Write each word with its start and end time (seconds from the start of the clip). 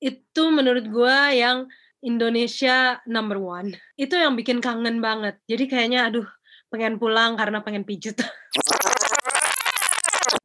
itu 0.00 0.42
menurut 0.48 0.88
gue 0.88 1.18
yang 1.36 1.68
Indonesia 2.00 2.98
number 3.04 3.36
one. 3.36 3.76
Itu 3.94 4.16
yang 4.16 4.34
bikin 4.34 4.64
kangen 4.64 5.04
banget. 5.04 5.36
Jadi 5.44 5.68
kayaknya 5.68 6.08
aduh 6.08 6.26
pengen 6.72 6.96
pulang 6.96 7.36
karena 7.36 7.60
pengen 7.60 7.84
pijet. 7.84 8.16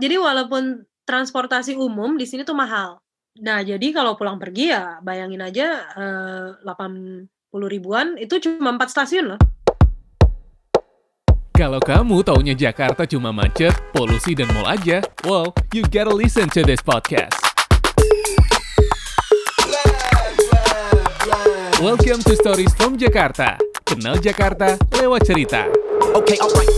jadi 0.04 0.20
walaupun 0.20 0.84
transportasi 1.08 1.80
umum 1.80 2.20
di 2.20 2.28
sini 2.28 2.44
tuh 2.44 2.58
mahal. 2.58 3.00
Nah 3.40 3.64
jadi 3.64 3.88
kalau 3.96 4.20
pulang 4.20 4.36
pergi 4.36 4.76
ya 4.76 5.00
bayangin 5.00 5.44
aja 5.44 5.68
eh, 5.96 6.48
80 6.68 7.32
ribuan 7.72 8.20
itu 8.20 8.36
cuma 8.44 8.76
4 8.76 8.92
stasiun 8.92 9.26
loh. 9.36 9.40
Kalau 11.56 11.80
kamu 11.80 12.20
taunya 12.20 12.52
Jakarta 12.52 13.08
cuma 13.08 13.32
macet, 13.32 13.72
polusi, 13.96 14.36
dan 14.36 14.52
mall 14.52 14.68
aja, 14.68 15.00
well, 15.24 15.56
you 15.72 15.88
gotta 15.88 16.12
listen 16.12 16.52
to 16.52 16.68
this 16.68 16.84
podcast. 16.84 17.55
Welcome 21.86 22.26
to 22.26 22.34
Stories 22.34 22.74
from 22.74 22.98
Jakarta. 22.98 23.62
Kenal 23.86 24.18
Jakarta 24.18 24.74
lewat 24.98 25.22
cerita. 25.22 25.70
Okay, 26.18 26.34
alright. 26.42 26.74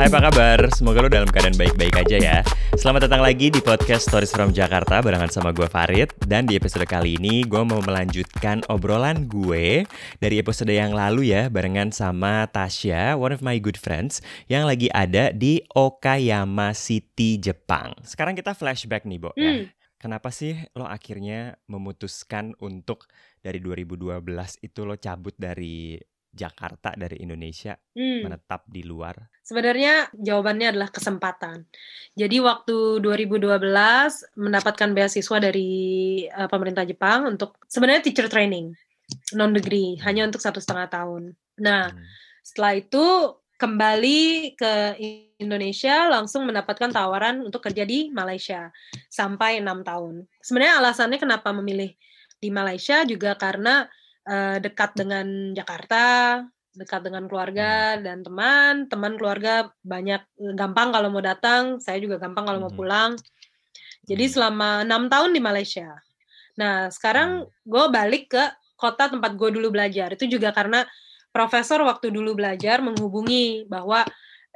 Hai 0.00 0.08
apa 0.08 0.32
kabar? 0.32 0.72
Semoga 0.72 1.04
lo 1.04 1.12
dalam 1.12 1.28
keadaan 1.28 1.60
baik-baik 1.60 1.92
aja 2.00 2.16
ya 2.16 2.36
Selamat 2.80 3.04
datang 3.04 3.20
lagi 3.20 3.52
di 3.52 3.60
podcast 3.60 4.08
Stories 4.08 4.32
from 4.32 4.56
Jakarta 4.56 5.04
Barengan 5.04 5.28
sama 5.28 5.52
gue 5.52 5.68
Farid 5.68 6.16
Dan 6.24 6.48
di 6.48 6.56
episode 6.56 6.88
kali 6.88 7.20
ini 7.20 7.44
gue 7.44 7.60
mau 7.60 7.84
melanjutkan 7.84 8.64
obrolan 8.72 9.28
gue 9.28 9.84
Dari 10.16 10.40
episode 10.40 10.72
yang 10.72 10.96
lalu 10.96 11.36
ya 11.36 11.52
Barengan 11.52 11.92
sama 11.92 12.48
Tasya, 12.48 13.20
one 13.20 13.36
of 13.36 13.44
my 13.44 13.60
good 13.60 13.76
friends 13.76 14.24
Yang 14.48 14.64
lagi 14.64 14.88
ada 14.96 15.36
di 15.36 15.60
Okayama 15.76 16.72
City, 16.72 17.36
Jepang 17.36 17.92
Sekarang 18.00 18.32
kita 18.32 18.56
flashback 18.56 19.04
nih, 19.04 19.20
Bo 19.20 19.36
ya. 19.36 19.68
Hmm. 20.00 20.08
Kenapa 20.08 20.32
sih 20.32 20.56
lo 20.72 20.88
akhirnya 20.88 21.60
memutuskan 21.68 22.56
untuk 22.64 23.04
dari 23.44 23.60
2012 23.60 24.56
itu 24.64 24.80
lo 24.88 24.96
cabut 24.96 25.36
dari 25.36 26.00
Jakarta, 26.30 26.94
dari 26.96 27.20
Indonesia 27.20 27.76
Hmm. 27.94 28.22
menetap 28.24 28.64
di 28.70 28.82
luar? 28.86 29.30
Sebenarnya 29.42 30.08
jawabannya 30.14 30.72
adalah 30.72 30.90
kesempatan. 30.94 31.66
Jadi 32.14 32.36
waktu 32.38 33.02
2012 33.02 34.24
mendapatkan 34.38 34.90
beasiswa 34.94 35.36
dari 35.42 35.70
eh, 36.30 36.48
pemerintah 36.48 36.86
Jepang 36.86 37.26
untuk 37.26 37.58
sebenarnya 37.66 38.06
teacher 38.06 38.30
training 38.30 38.72
non 39.34 39.50
degree 39.52 39.98
hanya 40.06 40.22
untuk 40.30 40.38
satu 40.40 40.62
setengah 40.62 40.86
tahun. 40.86 41.34
Nah 41.60 41.90
Hmm. 41.90 42.06
setelah 42.46 42.72
itu 42.78 43.04
kembali 43.60 44.56
ke 44.56 44.96
Indonesia 45.36 46.08
langsung 46.08 46.48
mendapatkan 46.48 46.88
tawaran 46.88 47.44
untuk 47.44 47.60
kerja 47.68 47.84
di 47.84 48.08
Malaysia 48.08 48.72
sampai 49.12 49.60
enam 49.60 49.84
tahun. 49.84 50.24
Sebenarnya 50.40 50.80
alasannya 50.80 51.20
kenapa 51.20 51.52
memilih 51.52 51.92
di 52.40 52.48
Malaysia 52.48 53.04
juga 53.04 53.36
karena 53.36 53.84
eh, 54.24 54.60
dekat 54.60 54.96
dengan 55.00 55.52
Jakarta, 55.56 56.40
dekat 56.76 57.00
dengan 57.02 57.24
keluarga 57.28 57.96
dan 57.98 58.20
teman, 58.24 58.86
teman 58.86 59.16
keluarga 59.16 59.72
banyak 59.84 60.22
gampang 60.54 60.92
kalau 60.92 61.08
mau 61.08 61.24
datang, 61.24 61.80
saya 61.82 61.98
juga 61.98 62.20
gampang 62.20 62.44
kalau 62.46 62.60
mau 62.68 62.72
Mhm. 62.72 62.78
pulang. 62.78 63.10
Jadi 64.06 64.24
Hmm. 64.28 64.32
selama 64.32 64.68
enam 64.86 65.08
tahun 65.08 65.36
di 65.36 65.40
Malaysia. 65.40 65.88
Nah 66.60 66.88
sekarang 66.92 67.48
gue 67.64 67.84
balik 67.92 68.32
ke 68.32 68.44
kota 68.76 69.08
tempat 69.12 69.36
gue 69.36 69.50
dulu 69.56 69.72
belajar. 69.72 70.12
Itu 70.16 70.24
juga 70.28 70.52
karena 70.56 70.84
profesor 71.30 71.82
waktu 71.86 72.10
dulu 72.10 72.34
belajar 72.38 72.82
menghubungi 72.82 73.66
bahwa 73.66 74.02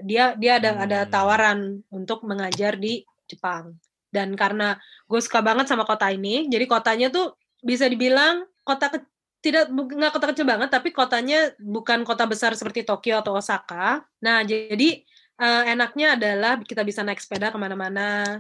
dia 0.03 0.35
dia 0.35 0.59
ada 0.59 0.71
ada 0.83 0.99
Hmm. 1.07 1.11
tawaran 1.11 1.59
untuk 1.91 2.27
mengajar 2.27 2.75
di 2.75 3.07
Jepang. 3.31 3.79
Dan 4.11 4.35
karena 4.39 4.79
gue 5.11 5.21
suka 5.23 5.43
banget 5.43 5.67
sama 5.67 5.83
kota 5.83 6.07
ini, 6.11 6.47
jadi 6.47 6.67
kotanya 6.71 7.11
tuh 7.11 7.35
bisa 7.63 7.87
dibilang 7.91 8.47
kota 8.63 8.91
ke- 8.91 9.07
tidak 9.43 9.69
nggak 9.71 10.13
kota 10.15 10.27
kecil 10.31 10.47
banget, 10.47 10.71
tapi 10.71 10.95
kotanya 10.95 11.53
bukan 11.59 12.03
kota 12.07 12.25
besar 12.25 12.55
seperti 12.55 12.87
Tokyo 12.87 13.19
atau 13.23 13.35
Osaka. 13.39 14.03
Nah 14.23 14.43
jadi 14.47 15.03
eh, 15.35 15.63
enaknya 15.75 16.15
adalah 16.15 16.63
kita 16.63 16.87
bisa 16.87 17.03
naik 17.03 17.19
sepeda 17.19 17.51
ke 17.51 17.59
mana-mana. 17.59 18.39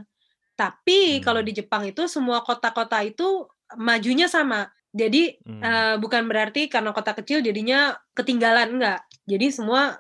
Tapi 0.55 1.19
Hmm. 1.19 1.23
kalau 1.27 1.43
di 1.43 1.51
Jepang 1.51 1.83
itu 1.83 2.07
semua 2.07 2.39
kota-kota 2.47 3.03
itu 3.03 3.51
majunya 3.75 4.31
sama. 4.31 4.71
Jadi 4.95 5.43
Hmm. 5.43 5.61
eh, 5.61 5.95
bukan 5.99 6.31
berarti 6.31 6.71
karena 6.71 6.95
kota 6.95 7.19
kecil 7.19 7.43
jadinya 7.43 7.99
ketinggalan 8.15 8.79
enggak. 8.79 9.03
Jadi 9.27 9.51
semua 9.51 9.99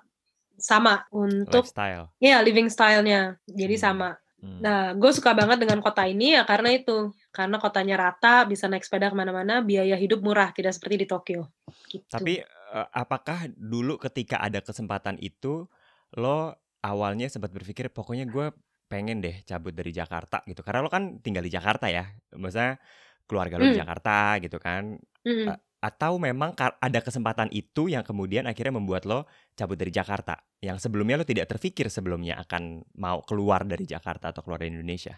sama 0.54 1.02
untuk 1.10 1.66
lifestyle. 1.66 2.14
ya 2.22 2.38
living 2.38 2.70
style-nya. 2.70 3.42
Jadi 3.50 3.74
Hmm. 3.74 3.84
sama. 3.84 4.10
Hmm. 4.38 4.60
Nah, 4.60 4.92
gue 4.94 5.10
suka 5.10 5.32
banget 5.34 5.56
dengan 5.66 5.82
kota 5.82 6.06
ini 6.06 6.38
ya 6.38 6.46
karena 6.46 6.70
itu. 6.70 7.10
Karena 7.34 7.58
kotanya 7.58 7.98
rata, 7.98 8.46
bisa 8.46 8.70
naik 8.70 8.86
sepeda 8.86 9.10
ke 9.10 9.16
mana-mana, 9.18 9.58
biaya 9.64 9.98
hidup 9.98 10.22
murah, 10.22 10.54
tidak 10.54 10.78
seperti 10.78 11.02
di 11.02 11.06
Tokyo. 11.10 11.50
Gitu. 11.90 12.06
Tapi 12.06 12.38
eh, 12.44 12.88
apakah 12.94 13.50
dulu 13.50 13.98
ketika 13.98 14.38
ada 14.38 14.62
kesempatan 14.62 15.18
itu 15.18 15.66
lo 16.14 16.54
awalnya 16.84 17.26
sempat 17.26 17.50
berpikir 17.50 17.90
pokoknya 17.90 18.28
gue 18.30 18.52
pengen 18.86 19.18
deh 19.24 19.42
cabut 19.48 19.74
dari 19.74 19.90
Jakarta 19.90 20.44
gitu. 20.46 20.62
Karena 20.62 20.84
lo 20.86 20.92
kan 20.92 21.18
tinggal 21.18 21.42
di 21.42 21.50
Jakarta 21.50 21.90
ya. 21.90 22.06
Maksudnya 22.36 22.78
keluarga 23.24 23.56
lo 23.58 23.64
di 23.68 23.76
Hmm. 23.76 23.82
Jakarta 23.84 24.38
gitu 24.40 24.56
kan. 24.60 24.96
Mm-mm. 25.24 25.48
A- 25.50 25.62
Atau 25.84 26.16
memang 26.16 26.56
ada 26.56 27.00
kesempatan 27.04 27.52
itu 27.52 27.92
yang 27.92 28.00
kemudian 28.00 28.48
akhirnya 28.48 28.80
membuat 28.80 29.04
lo 29.04 29.28
cabut 29.52 29.76
dari 29.76 29.92
Jakarta. 29.92 30.40
Yang 30.64 30.88
sebelumnya 30.88 31.20
lo 31.20 31.28
tidak 31.28 31.44
terpikir 31.44 31.92
sebelumnya 31.92 32.40
akan 32.40 32.80
mau 32.96 33.20
keluar 33.20 33.68
dari 33.68 33.84
Jakarta 33.84 34.32
atau 34.32 34.40
keluar 34.40 34.64
dari 34.64 34.72
Indonesia. 34.72 35.12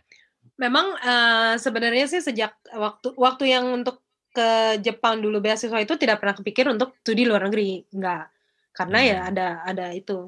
Memang 0.58 0.98
eh, 0.98 1.54
sebenarnya 1.62 2.10
sih 2.10 2.18
sejak 2.18 2.58
waktu 2.74 3.14
waktu 3.14 3.46
yang 3.46 3.70
untuk 3.78 4.02
ke 4.34 4.82
Jepang 4.82 5.22
dulu 5.22 5.38
beasiswa 5.38 5.78
itu 5.78 5.94
tidak 5.94 6.18
pernah 6.18 6.34
kepikir 6.34 6.66
untuk 6.66 6.98
studi 6.98 7.22
luar 7.22 7.46
negeri, 7.46 7.86
enggak. 7.94 8.26
Karena 8.74 8.98
ya 9.06 9.18
Hmm. 9.22 9.30
ada 9.30 9.48
ada 9.62 9.86
itu. 9.94 10.26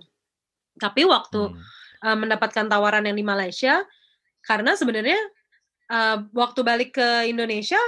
Tapi 0.78 1.02
waktu 1.02 1.50
Hmm. 1.50 1.58
eh, 2.06 2.14
mendapatkan 2.14 2.70
tawaran 2.70 3.02
yang 3.10 3.18
di 3.18 3.26
Malaysia, 3.26 3.82
karena 4.46 4.78
sebenarnya 4.78 5.18
eh, 5.88 6.16
waktu 6.30 6.60
balik 6.62 6.90
ke 6.94 7.08
Indonesia 7.26 7.80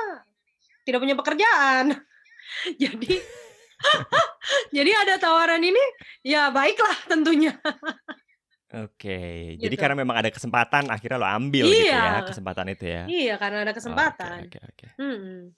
tidak 0.83 1.01
punya 1.01 1.15
pekerjaan. 1.15 1.97
jadi 2.83 3.15
jadi 4.77 4.91
ada 4.93 5.15
tawaran 5.17 5.61
ini, 5.61 5.81
ya 6.21 6.53
baiklah 6.53 6.97
tentunya. 7.07 7.57
Oke, 8.71 9.59
jadi 9.59 9.67
Gitu. 9.75 9.83
karena 9.83 9.99
memang 9.99 10.15
ada 10.15 10.31
kesempatan 10.31 10.87
akhirnya 10.87 11.19
lo 11.19 11.27
ambil 11.27 11.67
gitu 11.67 11.91
ya 11.91 12.23
Iya. 12.23 12.23
kesempatan 12.23 12.67
itu 12.71 12.85
ya. 12.87 13.03
Iya, 13.09 13.35
karena 13.35 13.59
ada 13.67 13.75
kesempatan. 13.75 14.47
oke, 14.47 14.59
oke. 14.63 14.87
Mm-mm. 14.95 15.51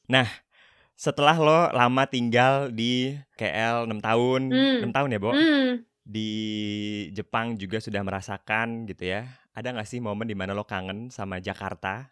Setelah 0.96 1.36
lo 1.36 1.60
lama 1.74 2.08
tinggal 2.08 2.72
di 2.72 3.12
KL 3.36 3.84
6 3.84 4.00
tahun, 4.00 4.40
Hmm. 4.48 4.78
6 4.86 4.92
tahun 4.96 5.12
ya, 5.12 5.18
Bo? 5.20 5.32
Hmm. 5.34 5.82
Di 6.02 6.30
Jepang 7.12 7.58
juga 7.58 7.84
sudah 7.84 8.00
merasakan 8.00 8.88
gitu 8.88 9.04
ya. 9.04 9.28
Ada 9.52 9.76
nggak 9.76 9.88
sih 9.88 10.00
momen 10.00 10.24
di 10.24 10.32
mana 10.32 10.56
lo 10.56 10.64
kangen 10.64 11.12
sama 11.12 11.36
Jakarta 11.36 12.08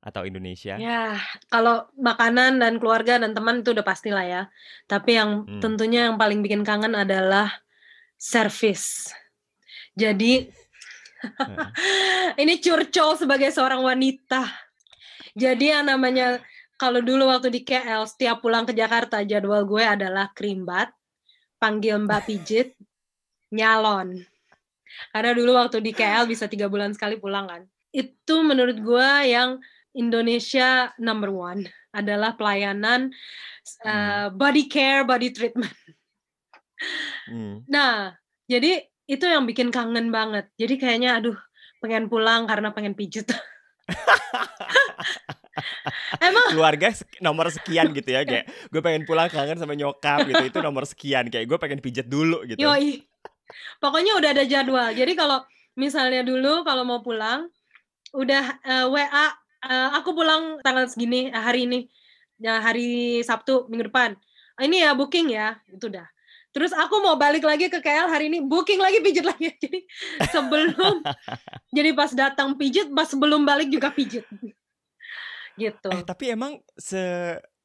atau 0.00 0.24
Indonesia? 0.24 0.80
Ya, 0.80 1.20
kalau 1.52 1.84
makanan 1.96 2.56
dan 2.56 2.80
keluarga 2.80 3.20
dan 3.20 3.36
teman 3.36 3.60
itu 3.60 3.76
udah 3.76 3.84
pastilah 3.84 4.24
ya. 4.24 4.42
Tapi 4.88 5.20
yang 5.20 5.44
Hmm. 5.44 5.60
tentunya 5.60 6.08
yang 6.08 6.16
paling 6.16 6.40
bikin 6.40 6.64
kangen 6.64 6.96
adalah 6.96 7.60
service. 8.16 9.12
Jadi 9.92 10.48
ini 12.42 12.56
curcol 12.58 13.20
sebagai 13.20 13.52
seorang 13.52 13.84
wanita. 13.84 14.48
Jadi 15.36 15.68
yang 15.68 15.84
namanya 15.84 16.40
kalau 16.80 17.04
dulu 17.04 17.28
waktu 17.28 17.52
di 17.52 17.60
KL 17.60 18.08
setiap 18.08 18.40
pulang 18.40 18.64
ke 18.64 18.72
Jakarta 18.72 19.20
jadwal 19.20 19.68
gue 19.68 19.84
adalah 19.84 20.32
krimbat, 20.32 20.88
panggil 21.60 22.00
Mbak 22.00 22.22
pijit, 22.24 22.72
nyalon. 23.52 24.24
Karena 25.12 25.36
dulu 25.36 25.54
waktu 25.60 25.84
di 25.84 25.92
KL 25.92 26.24
bisa 26.24 26.48
tiga 26.48 26.66
bulan 26.72 26.96
sekali 26.96 27.20
pulang 27.20 27.46
kan. 27.46 27.62
Itu 27.92 28.40
menurut 28.40 28.80
gue 28.80 29.10
yang 29.28 29.60
Indonesia 29.96 30.94
number 30.98 31.30
one 31.34 31.66
adalah 31.90 32.38
pelayanan 32.38 33.10
uh, 33.82 34.30
body 34.30 34.70
care, 34.70 35.02
body 35.02 35.34
treatment. 35.34 35.74
Hmm. 37.26 37.66
Nah, 37.66 38.14
jadi 38.46 38.86
itu 39.10 39.24
yang 39.26 39.44
bikin 39.44 39.74
kangen 39.74 40.14
banget. 40.14 40.46
Jadi 40.54 40.78
kayaknya 40.78 41.18
aduh 41.18 41.36
pengen 41.82 42.06
pulang 42.06 42.46
karena 42.46 42.70
pengen 42.70 42.94
pijet. 42.94 43.26
Emang 46.22 46.46
Keluarga 46.52 46.94
nomor 47.20 47.50
sekian 47.50 47.90
gitu 47.92 48.14
ya 48.14 48.22
kayak 48.24 48.46
gue 48.72 48.80
pengen 48.80 49.02
pulang 49.04 49.26
kangen 49.28 49.58
sama 49.58 49.74
nyokap 49.74 50.24
gitu 50.24 50.44
itu 50.46 50.58
nomor 50.62 50.86
sekian 50.86 51.28
kayak 51.28 51.50
gue 51.50 51.58
pengen 51.58 51.80
pijet 51.82 52.06
dulu 52.06 52.46
gitu. 52.46 52.60
yoi. 52.60 53.02
Pokoknya 53.82 54.14
udah 54.14 54.30
ada 54.30 54.44
jadwal. 54.46 54.94
Jadi 54.94 55.12
kalau 55.18 55.42
misalnya 55.74 56.22
dulu 56.22 56.62
kalau 56.62 56.86
mau 56.86 57.02
pulang 57.02 57.50
udah 58.14 58.44
eh, 58.62 58.86
WA 58.86 59.26
eh, 59.62 59.88
aku 59.94 60.12
pulang 60.12 60.58
tanggal 60.60 60.86
segini 60.86 61.28
eh, 61.28 61.42
hari 61.42 61.64
ini. 61.64 61.88
Ya 62.40 62.56
hari 62.58 63.20
Sabtu 63.20 63.68
minggu 63.68 63.92
depan. 63.92 64.16
Ah, 64.56 64.64
Ini 64.64 64.88
ya 64.88 64.90
booking 64.96 65.32
ya. 65.32 65.60
Itu 65.68 65.92
udah. 65.92 66.08
Terus 66.50 66.74
aku 66.74 66.98
mau 66.98 67.14
balik 67.14 67.46
lagi 67.46 67.70
ke 67.70 67.78
KL 67.78 68.10
hari 68.10 68.26
ini, 68.26 68.42
booking 68.42 68.82
lagi 68.82 68.98
pijit 68.98 69.22
lagi. 69.22 69.54
Jadi 69.62 69.86
sebelum, 70.34 70.98
jadi 71.76 71.94
pas 71.94 72.10
datang 72.10 72.58
pijit, 72.58 72.90
pas 72.90 73.06
sebelum 73.06 73.46
balik 73.46 73.70
juga 73.70 73.94
pijit. 73.94 74.26
Gitu. 75.54 75.88
Eh 75.94 76.02
tapi 76.02 76.34
emang 76.34 76.58
se 76.74 76.98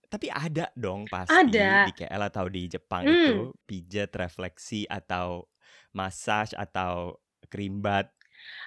tapi 0.06 0.30
ada 0.30 0.70
dong 0.78 1.10
pasti 1.10 1.34
Ada. 1.34 1.90
di 1.90 1.94
KL 1.98 2.22
atau 2.30 2.46
di 2.46 2.70
Jepang 2.70 3.04
Hmm. 3.04 3.16
itu 3.26 3.36
pijat 3.66 4.14
refleksi 4.14 4.86
atau 4.86 5.50
massage 5.92 6.54
atau 6.54 7.18
krimbat 7.50 8.14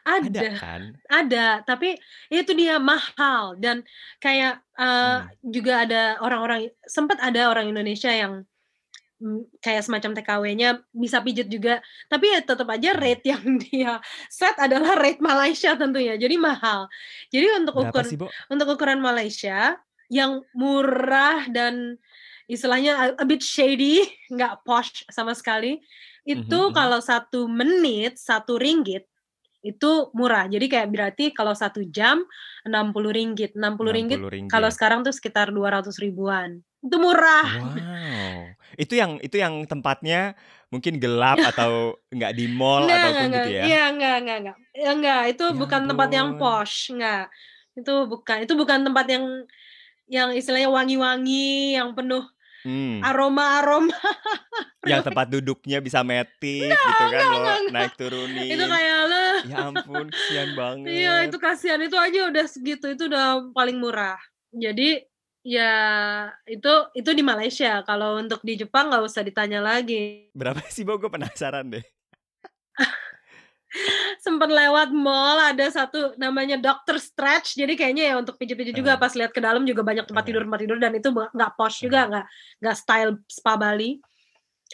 ada 0.04 0.42
Ada, 0.42 0.50
kan? 0.60 0.82
ada. 1.10 1.46
Tapi 1.64 1.98
itu 2.30 2.52
dia 2.56 2.76
mahal 2.80 3.56
dan 3.60 3.84
kayak 4.22 4.62
eh, 4.78 5.18
Hmm. 5.18 5.28
juga 5.42 5.72
ada 5.86 6.02
orang-orang, 6.24 6.70
sempat 6.86 7.18
ada 7.22 7.50
orang 7.52 7.70
Indonesia 7.72 8.10
yang 8.12 8.44
mm, 9.22 9.60
kayak 9.62 9.82
semacam 9.86 10.10
TKW-nya 10.18 10.68
bisa 10.94 11.18
pijit 11.24 11.48
juga. 11.50 11.80
Tapi 12.10 12.26
ya 12.34 12.40
tetap 12.44 12.68
aja 12.70 12.90
Hmm. 12.92 13.00
rate 13.00 13.24
yang 13.26 13.44
dia 13.64 13.98
set 14.30 14.56
adalah 14.58 14.98
rate 14.98 15.20
Malaysia 15.22 15.74
tentunya. 15.78 16.14
Jadi 16.18 16.36
mahal. 16.40 16.86
Jadi 17.32 17.46
untuk 17.62 17.74
Berapa 17.74 17.90
ukur 17.90 18.04
sih, 18.04 18.16
Bo? 18.20 18.28
untuk 18.52 18.74
ukuran 18.78 19.00
Malaysia 19.02 19.78
yang 20.08 20.40
murah 20.56 21.44
dan 21.52 22.00
istilahnya 22.48 23.14
a, 23.20 23.24
bit 23.28 23.44
shady, 23.44 24.08
nggak 24.32 24.64
posh 24.64 25.04
sama 25.12 25.36
sekali. 25.36 25.80
Itu 26.24 26.60
Mhm, 26.60 26.72
mhm. 26.72 26.72
kalau 26.76 27.00
satu 27.00 27.48
menit 27.48 28.16
satu 28.20 28.56
ringgit 28.60 29.04
itu 29.62 30.10
murah. 30.14 30.46
Jadi 30.46 30.66
kayak 30.70 30.88
berarti 30.88 31.24
kalau 31.34 31.52
satu 31.52 31.82
jam 31.90 32.22
60 32.62 33.10
ringgit. 33.10 33.50
60 33.58 33.96
ringgit 33.96 34.18
60 34.22 34.34
ringgit. 34.34 34.52
kalau 34.52 34.70
sekarang 34.70 35.02
tuh 35.02 35.10
sekitar 35.10 35.50
200 35.50 35.90
ribuan. 35.98 36.62
Itu 36.78 36.96
murah. 37.02 37.48
Wow. 37.58 38.54
Itu 38.78 38.94
yang 38.94 39.18
itu 39.18 39.34
yang 39.34 39.66
tempatnya 39.66 40.38
mungkin 40.70 41.02
gelap 41.02 41.42
atau 41.50 41.98
nggak 42.14 42.32
di 42.38 42.46
mall 42.46 42.86
ataupun 42.86 43.24
enggak, 43.28 43.44
gitu 43.44 43.50
ya. 43.50 43.62
Iya, 43.66 43.82
enggak, 43.90 44.16
enggak, 44.22 44.38
enggak. 44.38 44.56
Ya, 44.78 44.88
enggak, 44.94 45.22
itu 45.34 45.44
Ya 45.50 45.56
bukan 45.58 45.82
tempat 45.90 46.08
yang 46.14 46.28
posh, 46.38 46.76
enggak. 46.94 47.24
Itu 47.74 47.94
bukan. 48.06 48.36
Itu 48.46 48.52
bukan 48.54 48.78
tempat 48.86 49.06
yang 49.10 49.24
yang 50.08 50.30
istilahnya 50.32 50.70
wangi-wangi, 50.72 51.76
yang 51.76 51.92
penuh 51.92 52.24
Hmm. 52.66 52.98
aroma-aroma. 53.06 53.94
Yang 54.82 55.02
tempat 55.08 55.26
duduknya 55.30 55.78
bisa 55.78 56.02
metik 56.02 56.74
gitu 56.74 57.04
kan 57.06 57.22
lo 57.30 57.54
naik 57.70 57.94
turunin. 57.94 58.50
itu 58.50 58.64
kayak 58.66 59.00
lah. 59.06 59.17
Ya 59.46 59.70
ampun, 59.70 60.10
kesian 60.10 60.58
banget. 60.58 60.90
Iya, 60.90 61.14
itu 61.28 61.36
kasihan. 61.38 61.78
Itu 61.78 61.94
aja 61.94 62.26
udah 62.26 62.44
segitu. 62.48 62.90
Itu 62.90 63.06
udah 63.06 63.54
paling 63.54 63.78
murah. 63.78 64.18
Jadi 64.50 65.04
ya 65.46 65.72
itu 66.48 66.72
itu 66.96 67.10
di 67.14 67.22
Malaysia. 67.22 67.84
Kalau 67.86 68.18
untuk 68.18 68.42
di 68.42 68.58
Jepang 68.58 68.90
nggak 68.90 69.04
usah 69.04 69.22
ditanya 69.22 69.62
lagi. 69.62 70.32
Berapa 70.34 70.64
sih, 70.72 70.82
Bo? 70.82 70.98
Gue 70.98 71.12
penasaran 71.12 71.68
deh. 71.70 71.84
Sempet 74.24 74.48
lewat 74.48 74.90
mall 74.96 75.36
ada 75.36 75.68
satu 75.68 76.16
namanya 76.16 76.56
Doctor 76.56 76.96
Stretch. 76.96 77.54
Jadi 77.54 77.76
kayaknya 77.76 78.04
ya 78.10 78.14
untuk 78.16 78.40
pijit-pijit 78.40 78.72
juga 78.72 78.96
Uh. 78.96 79.00
pas 79.00 79.12
lihat 79.12 79.30
ke 79.30 79.44
dalam 79.44 79.68
juga 79.68 79.84
banyak 79.84 80.08
tempat 80.08 80.24
Uh. 80.24 80.28
tidur 80.32 80.42
tempat 80.48 80.60
tidur 80.64 80.78
dan 80.80 80.92
itu 80.96 81.08
nggak 81.12 81.52
posh 81.54 81.84
juga, 81.84 82.08
nggak 82.08 82.24
nggak 82.64 82.76
style 82.76 83.12
spa 83.28 83.60
Bali. 83.60 84.00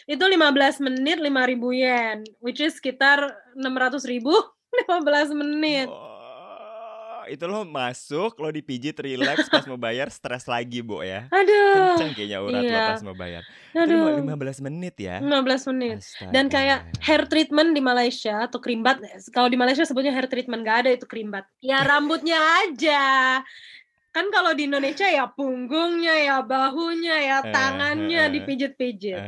Itu 0.07 0.27
15 0.27 0.83
menit 0.83 1.23
5.000 1.23 1.55
yen, 1.71 2.17
which 2.43 2.59
is 2.59 2.75
sekitar 2.79 3.31
600 3.55 4.03
ribu 4.11 4.35
15 4.83 5.31
menit. 5.33 5.87
Oh, 5.89 7.23
itu 7.25 7.41
lo 7.43 7.65
masuk, 7.65 8.37
lo 8.37 8.53
dipijit, 8.53 8.93
relax, 8.99 9.47
pas 9.53 9.65
mau 9.65 9.77
bayar 9.77 10.13
stres 10.13 10.45
lagi, 10.45 10.85
Bo 10.85 11.01
ya. 11.01 11.25
Aduh, 11.33 11.97
Kenceng 11.97 12.13
kayaknya 12.13 12.39
urat 12.41 12.61
lo 12.61 12.69
iya. 12.69 12.85
pas 12.93 13.01
mau 13.01 13.17
bayar. 13.17 13.41
Itu 13.73 13.81
lima- 13.89 14.21
aduh. 14.21 14.53
15 14.53 14.65
menit 14.65 14.95
ya. 15.01 15.17
15 15.19 15.69
menit. 15.73 15.97
Dan 16.29 16.45
kayak 16.47 16.85
Astaga. 16.85 17.01
hair 17.01 17.21
treatment 17.25 17.69
di 17.73 17.81
Malaysia 17.81 18.35
atau 18.45 18.61
krimbat, 18.61 19.01
kalau 19.33 19.49
di 19.49 19.57
Malaysia 19.57 19.83
sebutnya 19.83 20.13
hair 20.13 20.29
treatment 20.29 20.61
nggak 20.61 20.79
ada 20.85 20.89
itu 20.93 21.05
krimbat. 21.09 21.45
Ya 21.59 21.81
rambutnya 21.81 22.37
aja. 22.61 23.41
Kan 24.15 24.31
kalau 24.31 24.55
di 24.55 24.63
Indonesia 24.63 25.03
ya 25.03 25.27
punggungnya, 25.27 26.15
ya 26.15 26.37
bahunya, 26.39 27.15
ya 27.19 27.37
Eh, 27.43 27.51
eh, 28.15 28.23
eh. 28.23 28.31
dipijit-pijit. 28.31 29.19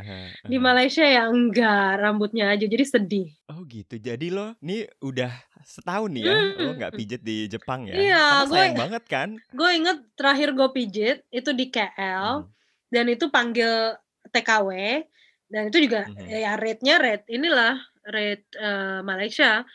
Di. 0.48 0.56
Malaysia 0.57 1.04
ya 1.04 1.28
enggak, 1.28 2.00
rambutnya 2.00 2.56
aja. 2.56 2.63
Jadi 2.63 2.84
sedih. 2.88 3.28
Oh 3.51 3.68
gitu. 3.68 4.00
Jadi 4.00 4.31
lo 4.31 4.56
nih 4.63 4.88
udah 5.04 5.28
setahun 5.62 6.07
nih 6.07 6.24
ya, 6.24 6.36
lo 6.56 6.72
Hmm. 6.72 6.75
nggak 6.80 6.94
pijet 6.95 7.19
di 7.19 7.51
Jepang 7.51 7.84
ya? 7.84 8.00
Iya, 8.00 8.25
gue- 8.48 8.80
banget 8.80 9.04
kan? 9.06 9.30
Gue 9.51 9.69
inget 9.75 10.00
terakhir 10.16 10.56
gue 10.56 10.69
pijit 10.72 11.18
itu 11.28 11.51
di 11.51 11.68
KL 11.68 12.48
Hmm. 12.48 12.51
dan 12.88 13.06
itu 13.12 13.28
panggil 13.28 13.92
TKW 14.31 15.04
dan 15.48 15.68
itu 15.68 15.84
juga 15.84 16.07
Mhm. 16.07 16.31
ya 16.31 16.56
rate-nya 16.56 16.95
rate 16.95 17.28
inilah 17.28 17.75
rate 18.07 18.48
eh, 18.56 19.00
Malaysia 19.04 19.68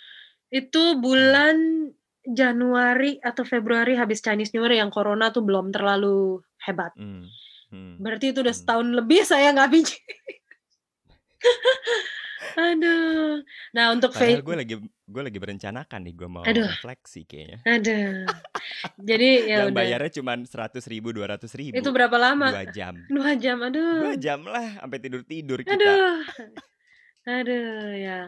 itu 0.48 0.96
bulan 0.96 1.56
Januari 2.22 3.18
atau 3.18 3.42
Februari 3.42 3.98
habis 3.98 4.22
Chinese 4.22 4.54
New 4.54 4.62
Year 4.62 4.78
yang 4.78 4.90
corona 4.90 5.30
tuh 5.30 5.42
belum 5.42 5.74
terlalu 5.74 6.38
hebat. 6.62 6.94
Hmm. 6.94 7.26
Hmm. 7.68 7.96
Berarti 7.98 8.30
itu 8.30 8.40
udah 8.40 8.54
Hmm. 8.54 8.62
setahun 8.62 8.86
lebih 8.94 9.20
saya 9.30 9.50
nggak 9.50 9.70
pijit. 9.70 9.98
Aduh. 12.52 13.40
Nah 13.72 13.84
untuk 13.90 14.12
Padahal 14.12 14.44
gue 14.44 14.56
lagi 14.58 14.74
gue 14.82 15.22
lagi 15.24 15.38
berencanakan 15.40 16.00
nih 16.04 16.14
gue 16.14 16.28
mau 16.28 16.44
Aduh. 16.44 16.68
refleksi 16.68 17.24
kayaknya. 17.24 17.58
aduh. 17.64 18.28
Jadi 19.00 19.30
ya 19.50 19.56
Yang 19.64 19.68
udah. 19.72 19.78
bayarnya 19.78 20.10
cuma 20.12 20.32
seratus 20.44 20.84
ribu, 20.84 21.16
dua 21.16 21.32
ratus 21.32 21.52
ribu. 21.56 21.74
Itu 21.74 21.90
berapa 21.90 22.12
lama? 22.14 22.52
Dua 22.52 22.66
jam. 22.68 22.94
Dua 23.08 23.32
jam. 23.34 23.56
Aduh. 23.62 24.04
Dua 24.04 24.14
jam 24.20 24.44
lah, 24.44 24.78
sampai 24.78 24.98
tidur 25.00 25.22
tidur 25.24 25.58
kita. 25.64 25.74
Aduh. 25.74 26.16
Aduh 27.24 27.90
ya. 27.96 28.20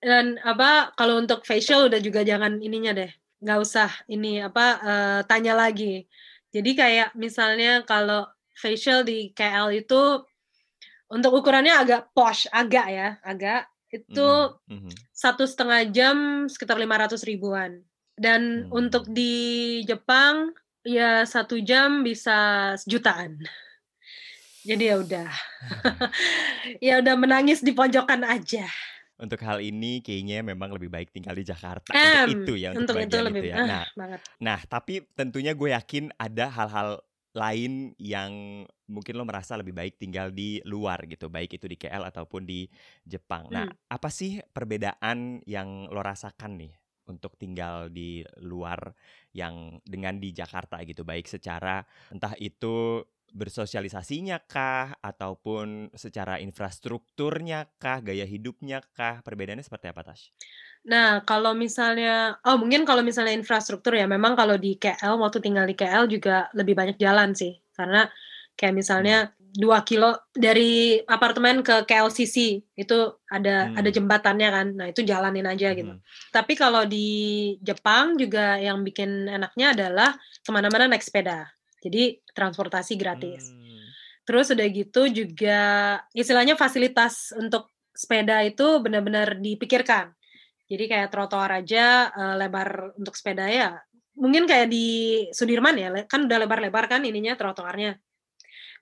Dan 0.00 0.40
apa 0.40 0.92
kalau 0.96 1.20
untuk 1.20 1.44
facial 1.44 1.88
udah 1.92 2.00
juga 2.00 2.24
jangan 2.24 2.58
ininya 2.60 2.92
deh. 2.96 3.12
nggak 3.40 3.60
usah 3.64 3.88
ini 4.04 4.44
apa 4.44 4.66
eh, 4.84 5.20
tanya 5.24 5.56
lagi. 5.56 6.04
Jadi 6.52 6.76
kayak 6.76 7.16
misalnya 7.16 7.80
kalau 7.88 8.28
facial 8.52 9.00
di 9.00 9.32
KL 9.32 9.72
itu 9.72 10.20
untuk 11.08 11.32
ukurannya 11.40 11.72
agak 11.72 12.12
posh, 12.12 12.46
agak 12.52 12.86
ya, 12.92 13.08
agak 13.24 13.66
itu 13.90 14.28
Mhm, 14.68 14.86
mhm. 14.86 14.92
satu 15.10 15.42
setengah 15.48 15.88
jam 15.90 16.16
sekitar 16.46 16.76
500 16.78 17.24
ribuan. 17.24 17.80
Dan 18.14 18.68
Hmm. 18.68 18.76
untuk 18.84 19.08
di 19.08 19.80
Jepang 19.88 20.52
ya 20.84 21.24
satu 21.24 21.56
jam 21.64 22.04
bisa 22.04 22.72
sejutaan. 22.76 23.40
Jadi 24.68 24.84
ya 24.92 24.96
udah, 25.00 25.28
ya 26.86 27.00
udah 27.00 27.14
menangis 27.16 27.64
di 27.64 27.72
pojokan 27.72 28.22
aja. 28.28 28.68
Untuk 29.20 29.40
hal 29.44 29.60
ini 29.60 30.00
kayaknya 30.00 30.40
memang 30.40 30.72
lebih 30.72 30.88
baik 30.88 31.12
tinggal 31.12 31.36
di 31.36 31.44
Jakarta. 31.44 31.92
Em, 31.92 32.00
untuk 32.08 32.22
itu 32.24 32.52
ya, 32.56 32.72
untuk 32.72 32.96
itu 32.96 32.96
bagian 32.96 33.24
lebih 33.28 33.42
ya. 33.52 33.58
ah, 33.60 33.66
Nah, 33.68 33.84
banget. 33.92 34.20
Nah, 34.40 34.58
tapi 34.64 35.04
tentunya 35.12 35.52
gue 35.52 35.70
yakin 35.76 36.08
ada 36.16 36.48
hal-hal 36.48 37.04
lain 37.36 37.94
yang 38.00 38.64
mungkin 38.90 39.14
lo 39.14 39.22
merasa 39.28 39.54
lebih 39.54 39.70
baik 39.76 40.00
tinggal 40.02 40.32
di 40.34 40.58
luar 40.66 41.04
gitu, 41.06 41.28
baik 41.30 41.60
itu 41.60 41.66
di 41.70 41.76
KL 41.78 42.02
ataupun 42.10 42.42
di 42.48 42.66
Jepang. 43.06 43.46
Nah, 43.52 43.68
Hmm. 43.68 43.76
apa 43.92 44.08
sih 44.10 44.40
perbedaan 44.50 45.44
yang 45.46 45.86
lo 45.92 46.00
rasakan 46.02 46.58
nih 46.58 46.72
untuk 47.06 47.36
tinggal 47.38 47.90
di 47.92 48.22
luar 48.42 48.94
yang 49.36 49.78
dengan 49.86 50.18
di 50.18 50.30
Jakarta 50.34 50.80
gitu, 50.82 51.02
baik 51.06 51.26
secara 51.30 51.82
entah 52.10 52.34
itu 52.38 53.04
bersosialisasinya 53.32 54.42
kah 54.46 54.98
ataupun 55.00 55.94
secara 55.94 56.38
infrastrukturnya 56.42 57.70
kah, 57.82 57.98
gaya 58.02 58.26
hidupnya 58.26 58.82
kah, 58.94 59.22
perbedaannya 59.26 59.64
seperti 59.64 59.86
apa 59.92 60.02
Tash? 60.06 60.32
Nah, 60.88 61.20
kalau 61.28 61.52
misalnya, 61.52 62.40
oh 62.48 62.56
mungkin 62.56 62.88
kalau 62.88 63.04
misalnya 63.04 63.36
infrastruktur 63.36 63.92
ya, 63.92 64.08
memang 64.08 64.32
kalau 64.32 64.56
di 64.56 64.80
KL, 64.80 65.20
waktu 65.20 65.38
tinggal 65.44 65.68
di 65.68 65.76
KL 65.76 66.08
juga 66.08 66.48
lebih 66.56 66.72
banyak 66.72 66.96
jalan 66.96 67.36
sih. 67.36 67.60
Karena 67.76 68.08
kayak 68.56 68.74
misalnya 68.76 69.28
dua 69.38 69.82
kilo 69.84 70.14
dari 70.32 70.96
apartemen 71.04 71.60
ke 71.60 71.84
KLCC, 71.84 72.64
itu 72.78 72.98
ada 73.28 73.68
Hmm. 73.68 73.76
ada 73.76 73.90
jembatannya 73.92 74.48
kan, 74.48 74.66
nah 74.78 74.86
itu 74.88 75.02
jalanin 75.04 75.44
aja 75.48 75.74
gitu. 75.76 75.90
Mhm. 75.90 76.00
Tapi 76.32 76.52
kalau 76.56 76.86
di 76.88 77.08
Jepang 77.60 78.16
juga 78.16 78.56
yang 78.56 78.80
bikin 78.86 79.28
enaknya 79.28 79.74
adalah 79.76 80.16
ke 80.44 80.50
mana-mana 80.54 80.88
naik 80.88 81.04
sepeda. 81.04 81.50
Jadi 81.80 82.20
transportasi 82.36 82.94
gratis. 83.00 83.50
Hmm. 83.50 83.88
Terus 84.28 84.52
udah 84.52 84.66
gitu 84.68 85.02
juga 85.10 85.60
istilahnya 86.12 86.54
fasilitas 86.54 87.32
untuk 87.34 87.72
sepeda 87.90 88.44
itu 88.46 88.78
benar-benar 88.84 89.40
dipikirkan. 89.40 90.12
Jadi 90.70 90.84
kayak 90.86 91.10
trotoar 91.10 91.50
aja 91.64 92.12
eh, 92.14 92.34
lebar 92.38 92.94
untuk 92.94 93.16
sepeda 93.18 93.50
ya. 93.50 93.74
Mungkin 94.20 94.44
kayak 94.44 94.68
di 94.68 94.88
Sudirman 95.32 95.74
ya, 95.80 95.88
kan 96.04 96.28
udah 96.28 96.38
lebar-lebar 96.44 96.86
kan 96.86 97.02
ininya 97.02 97.34
trotoarnya. 97.34 97.96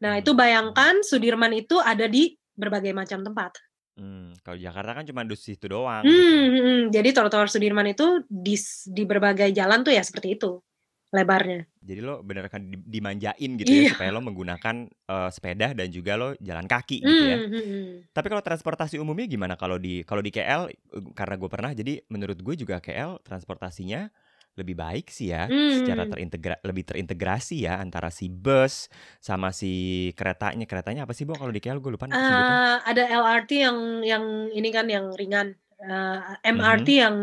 Nah, 0.02 0.19
Hmm. 0.19 0.23
itu 0.23 0.31
bayangkan 0.35 1.00
Sudirman 1.07 1.55
itu 1.55 1.78
ada 1.78 2.11
di 2.11 2.35
berbagai 2.59 2.90
macam 2.90 3.23
tempat. 3.23 3.55
Hmm, 3.99 4.31
kalau 4.47 4.55
Jakarta 4.55 4.95
kan 4.95 5.05
cuma 5.07 5.26
di 5.26 5.35
situ 5.35 5.67
doang. 5.67 6.07
Hmm, 6.07 6.11
gitu. 6.11 6.23
hmm, 6.23 6.62
hmm. 6.62 6.81
jadi 6.95 7.09
trotoar 7.11 7.50
Sudirman 7.50 7.87
itu 7.90 8.23
di 8.31 8.55
di 8.95 9.02
berbagai 9.02 9.50
jalan 9.50 9.83
tuh 9.83 9.90
ya 9.90 10.02
seperti 10.07 10.38
itu. 10.38 10.62
Lebarnya. 11.10 11.64
Jadi 11.78 12.00
lo 12.04 12.20
bener 12.26 12.50
kan 12.50 12.68
di- 12.68 12.82
dimanjain 12.84 13.50
gitu 13.56 13.70
ya 13.70 13.82
Iya. 13.86 13.90
supaya 13.94 14.10
lo 14.12 14.20
menggunakan 14.20 14.76
eh, 14.90 15.30
sepeda 15.30 15.72
dan 15.72 15.88
juga 15.88 16.18
lo 16.18 16.34
jalan 16.42 16.66
kaki 16.66 16.96
gitu 17.00 17.24
ya. 17.32 17.38
Hmm, 17.38 17.48
hmm, 17.48 17.64
hmm. 17.64 17.92
Tapi 18.12 18.26
kalau 18.28 18.42
transportasi 18.42 18.98
umumnya 18.98 19.24
gimana 19.24 19.54
kalau 19.54 19.78
di 19.78 20.02
kalau 20.04 20.20
di 20.20 20.28
KL 20.28 20.68
eh, 20.68 21.02
karena 21.14 21.34
gue 21.38 21.48
pernah 21.48 21.70
jadi 21.72 22.02
menurut 22.10 22.38
gue 22.42 22.54
juga 22.58 22.82
KL 22.82 23.22
transportasinya 23.22 24.10
lebih 24.58 24.74
baik 24.74 25.06
sih 25.08 25.30
ya 25.30 25.46
secara 25.70 26.02
Hmm. 26.02 26.10
terintegra 26.18 26.56
lebih 26.66 26.82
terintegrasi 26.82 27.62
ya 27.62 27.78
antara 27.78 28.10
si 28.10 28.26
bus 28.26 28.90
sama 29.22 29.54
si 29.54 30.10
keretanya 30.18 30.66
keretanya 30.66 31.06
apa 31.06 31.14
sih 31.14 31.22
bu 31.22 31.38
kalau 31.38 31.54
di 31.54 31.62
KL 31.62 31.78
gue 31.78 31.94
lupa 31.94 32.10
sebutnya 32.10 32.58
Eh, 32.58 32.76
ada 32.82 33.02
LRT 33.06 33.50
yang 33.54 33.78
yang 34.02 34.24
ini 34.50 34.68
kan 34.74 34.90
yang 34.90 35.14
ringan. 35.14 35.54
Eh, 35.78 36.18
MRT 36.42 36.88
Mhm. 36.90 37.02
yang 37.06 37.16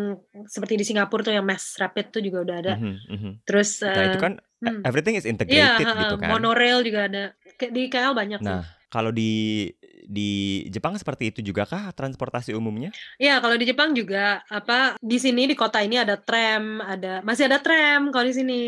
seperti 0.47 0.79
di 0.79 0.87
Singapura 0.87 1.27
tuh 1.27 1.35
yang 1.35 1.43
mass 1.43 1.75
rapid 1.75 2.07
tuh 2.07 2.21
juga 2.23 2.39
udah 2.39 2.55
ada. 2.63 2.73
Mhm, 2.79 2.95
mhm. 3.11 3.31
Terus 3.43 3.83
nah 3.83 4.03
itu 4.07 4.15
eh, 4.15 4.23
kan 4.23 4.33
eh, 4.39 4.67
hmm. 4.71 4.81
everything 4.87 5.19
is 5.19 5.27
Iya, 5.27 5.35
integrated 5.35 5.83
ha-ha, 5.83 6.01
gitu 6.07 6.15
kan 6.23 6.29
monorail 6.31 6.79
juga 6.79 6.99
ada. 7.11 7.23
Di 7.59 7.91
KL 7.91 8.15
banyak 8.15 8.39
sih. 8.39 8.47
nah 8.47 8.63
kalau 8.87 9.11
di 9.11 9.67
di 10.05 10.63
Jepang 10.69 10.95
seperti 10.95 11.33
itu 11.33 11.39
juga 11.41 11.65
kah 11.67 11.89
transportasi 11.91 12.55
umumnya 12.55 12.93
Iya, 13.19 13.41
kalau 13.43 13.59
di 13.59 13.65
Jepang 13.67 13.91
juga 13.91 14.39
apa 14.47 14.95
di 15.03 15.17
sini 15.19 15.51
di 15.51 15.55
kota 15.57 15.81
ini 15.83 15.99
ada 15.99 16.15
tram, 16.15 16.79
ada 16.79 17.19
masih 17.27 17.51
ada 17.51 17.59
tram 17.59 18.07
kalau 18.13 18.23
di 18.23 18.35
sini. 18.39 18.61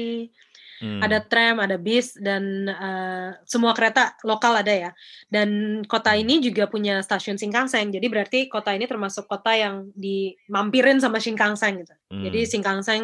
Hmm. 0.77 1.01
Ada 1.01 1.25
tram, 1.25 1.57
ada 1.57 1.75
bis 1.81 2.13
dan 2.21 2.69
eh, 2.69 3.29
semua 3.49 3.73
kereta 3.73 4.13
lokal 4.21 4.61
ada 4.61 4.69
ya. 4.69 4.91
Dan 5.25 5.81
kota 5.89 6.13
Hmm. 6.13 6.21
ini 6.21 6.39
juga 6.39 6.69
punya 6.69 7.01
stasiun 7.01 7.37
Shinkansen. 7.37 7.89
Jadi 7.89 8.05
berarti 8.07 8.39
kota 8.45 8.77
ini 8.77 8.85
termasuk 8.85 9.25
kota 9.25 9.57
yang 9.57 9.89
dimampirin 9.97 11.01
sama 11.01 11.17
Shinkansen 11.17 11.81
gitu. 11.81 11.95
Jadi 12.13 12.39
Hmm. 12.45 12.49
Shinkansen 12.49 13.01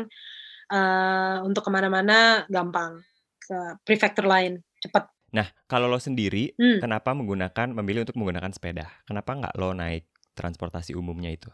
eh, 0.73 1.37
untuk 1.43 1.61
ke 1.65 1.69
mana-mana 1.69 2.47
gampang 2.49 3.01
ke 3.37 3.57
prefektur 3.83 4.25
lain 4.25 4.63
cepat. 4.79 5.11
Nah, 5.33 5.49
kalau 5.65 5.89
lo 5.89 5.97
sendiri, 5.97 6.53
Hmm. 6.55 6.77
kenapa 6.77 7.11
menggunakan 7.11 7.73
memilih 7.73 8.05
untuk 8.07 8.17
menggunakan 8.17 8.53
sepeda? 8.53 8.85
Kenapa 9.05 9.33
nggak 9.33 9.53
lo 9.59 9.73
naik 9.73 10.07
transportasi 10.33 10.93
umumnya 10.93 11.29
itu? 11.29 11.49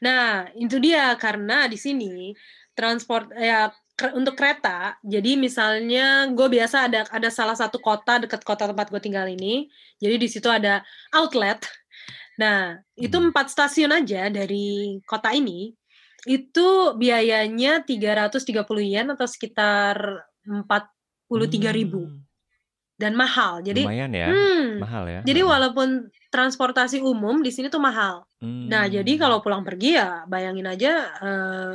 Nah, 0.00 0.48
itu 0.56 0.76
dia 0.80 1.12
karena 1.20 1.68
di 1.68 1.76
sini 1.76 2.32
transport 2.72 3.32
ya 3.36 3.68
untuk 4.10 4.34
kereta. 4.34 4.98
Jadi 5.06 5.38
misalnya 5.38 6.26
gue 6.34 6.48
biasa 6.50 6.90
ada 6.90 7.06
ada 7.06 7.30
salah 7.30 7.54
satu 7.54 7.78
kota 7.78 8.18
dekat 8.18 8.42
kota 8.42 8.66
tempat 8.66 8.90
gue 8.90 8.98
tinggal 8.98 9.30
ini. 9.30 9.70
Jadi 10.02 10.18
di 10.18 10.28
situ 10.28 10.50
ada 10.50 10.82
outlet. 11.14 11.62
Nah, 12.42 12.80
itu 12.96 13.12
Hmm. 13.12 13.28
empat 13.30 13.52
stasiun 13.52 13.92
aja 13.92 14.26
dari 14.32 14.98
kota 15.06 15.30
ini. 15.36 15.70
Itu 16.24 16.96
biayanya 16.96 17.84
330 17.84 18.82
yen 18.82 19.12
atau 19.12 19.28
sekitar 19.28 19.98
43 20.42 21.70
ribu 21.70 22.08
Hmm, 22.08 22.22
dan 22.96 23.12
mahal. 23.14 23.60
Jadi 23.60 23.82
lumayan 23.84 24.10
ya, 24.14 24.30
hmm, 24.30 24.80
mahal 24.80 25.04
ya. 25.10 25.20
jadi 25.22 25.40
walaupun 25.44 26.08
transportasi 26.30 27.02
umum 27.04 27.42
di 27.44 27.52
sini 27.52 27.68
tuh 27.68 27.82
mahal. 27.82 28.24
Nah, 28.42 28.88
jadi 28.88 29.12
Hmm. 29.14 29.20
kalau 29.20 29.38
pulang 29.44 29.62
pergi 29.62 29.98
ya 29.98 30.24
bayangin 30.26 30.66
aja 30.66 30.92
eh, 31.20 31.72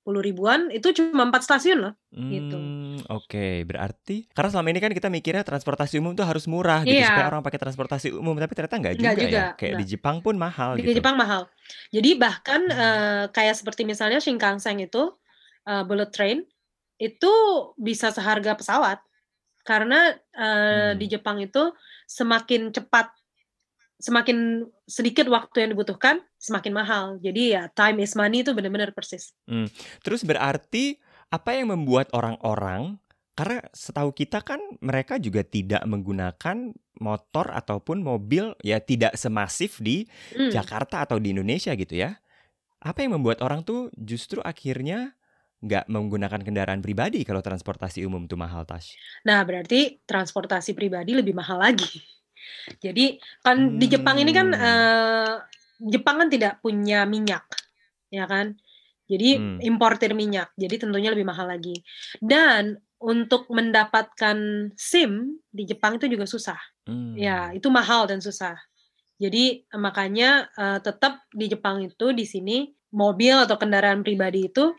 80 0.00 0.24
ribuan 0.24 0.60
itu 0.72 0.96
cuma 0.96 1.28
empat 1.28 1.44
stasiun 1.44 1.78
loh. 1.84 1.92
gitu. 2.10 2.56
Hmm, 2.56 2.98
oke. 3.06 3.62
Berarti 3.68 4.26
karena 4.32 4.48
selama 4.50 4.68
ini 4.72 4.80
kan 4.80 4.90
kita 4.90 5.06
mikirnya 5.06 5.44
transportasi 5.44 6.00
umum 6.00 6.16
tuh 6.16 6.24
harus 6.24 6.48
murah 6.48 6.82
gitu 6.82 6.98
Iya. 6.98 7.12
supaya 7.12 7.28
orang 7.28 7.44
pakai 7.44 7.60
transportasi 7.60 8.08
umum, 8.10 8.34
tapi 8.34 8.52
ternyata 8.56 8.76
nggak 8.80 8.94
juga, 8.96 9.04
Nggak 9.06 9.18
juga, 9.20 9.38
ya. 9.38 9.46
Kayak 9.54 9.72
di 9.72 9.76
nggak. 9.76 9.90
Jepang 9.92 10.16
pun 10.18 10.34
mahal 10.34 10.70
Di 10.74 10.82
gitu. 10.82 10.98
Jepang 10.98 11.14
mahal. 11.14 11.42
Jadi 11.92 12.10
bahkan 12.16 12.60
Hmm. 12.66 12.80
eh, 12.80 13.24
kayak 13.30 13.54
seperti 13.54 13.82
misalnya 13.84 14.18
Shinkansen 14.18 14.80
itu 14.80 15.12
eh, 15.68 15.82
bullet 15.84 16.08
train 16.10 16.40
itu 16.96 17.32
bisa 17.76 18.08
seharga 18.10 18.56
pesawat 18.56 18.98
karena 19.62 20.16
eh, 20.34 20.92
Hmm. 20.92 20.98
di 20.98 21.06
Jepang 21.06 21.38
itu 21.38 21.70
semakin 22.08 22.72
cepat 22.72 23.12
semakin 24.00 24.64
sedikit 24.88 25.28
waktu 25.28 25.68
yang 25.68 25.70
dibutuhkan 25.76 26.24
semakin 26.40 26.72
mahal. 26.72 27.04
Jadi 27.20 27.54
ya 27.54 27.68
time 27.70 28.02
is 28.02 28.16
money 28.16 28.40
itu 28.40 28.56
benar-benar 28.56 28.96
persis. 28.96 29.36
Hmm. 29.44 29.68
Terus 30.00 30.24
berarti 30.24 30.96
apa 31.30 31.54
yang 31.54 31.70
membuat 31.70 32.10
orang-orang 32.16 32.98
karena 33.38 33.62
setahu 33.70 34.10
kita 34.12 34.42
kan 34.42 34.58
mereka 34.82 35.16
juga 35.16 35.40
tidak 35.46 35.80
menggunakan 35.86 36.74
motor 37.00 37.46
ataupun 37.56 38.04
mobil 38.04 38.52
ya 38.60 38.82
tidak 38.82 39.16
semasif 39.16 39.80
di 39.80 40.04
Hmm. 40.34 40.50
Jakarta 40.50 41.06
atau 41.06 41.16
di 41.20 41.32
Indonesia 41.32 41.72
gitu 41.76 41.96
ya. 41.96 42.20
Apa 42.80 43.04
yang 43.04 43.20
membuat 43.20 43.44
orang 43.44 43.64
tuh 43.64 43.92
justru 43.96 44.40
akhirnya 44.40 45.12
nggak 45.60 45.92
menggunakan 45.92 46.40
kendaraan 46.40 46.80
pribadi 46.80 47.20
kalau 47.20 47.44
transportasi 47.44 48.00
umum 48.08 48.24
tuh 48.24 48.40
mahal 48.40 48.64
Tash? 48.64 48.96
Nah, 49.28 49.44
berarti 49.44 50.00
transportasi 50.08 50.72
pribadi 50.72 51.12
lebih 51.12 51.36
mahal 51.36 51.60
lagi. 51.60 52.00
Jadi 52.80 53.18
kan 53.44 53.76
di 53.76 53.86
Jepang 53.90 54.16
ini 54.20 54.32
kan 54.32 54.48
Hmm. 54.52 54.60
eh, 54.60 55.34
Jepang 55.80 56.16
kan 56.20 56.28
tidak 56.28 56.60
punya 56.60 57.08
minyak, 57.08 57.44
ya 58.12 58.28
kan? 58.28 58.56
Jadi 59.10 59.36
Hmm. 59.36 59.58
importir 59.64 60.14
minyak, 60.14 60.54
jadi 60.54 60.86
tentunya 60.86 61.10
lebih 61.10 61.26
mahal 61.26 61.50
lagi. 61.50 61.82
Dan 62.22 62.78
untuk 63.00 63.48
mendapatkan 63.50 64.70
SIM 64.76 65.40
di 65.50 65.64
Jepang 65.66 65.96
itu 65.96 66.06
juga 66.06 66.28
susah. 66.28 66.60
Hmm. 66.86 67.16
Ya, 67.16 67.50
itu 67.56 67.66
mahal 67.72 68.06
dan 68.06 68.20
susah. 68.20 68.54
Jadi 69.20 69.64
makanya 69.76 70.48
eh, 70.56 70.78
tetap 70.80 71.24
di 71.32 71.48
Jepang 71.48 71.80
itu 71.84 72.12
di 72.14 72.24
sini 72.24 72.70
mobil 72.92 73.34
atau 73.46 73.56
kendaraan 73.56 74.02
pribadi 74.02 74.50
itu 74.50 74.74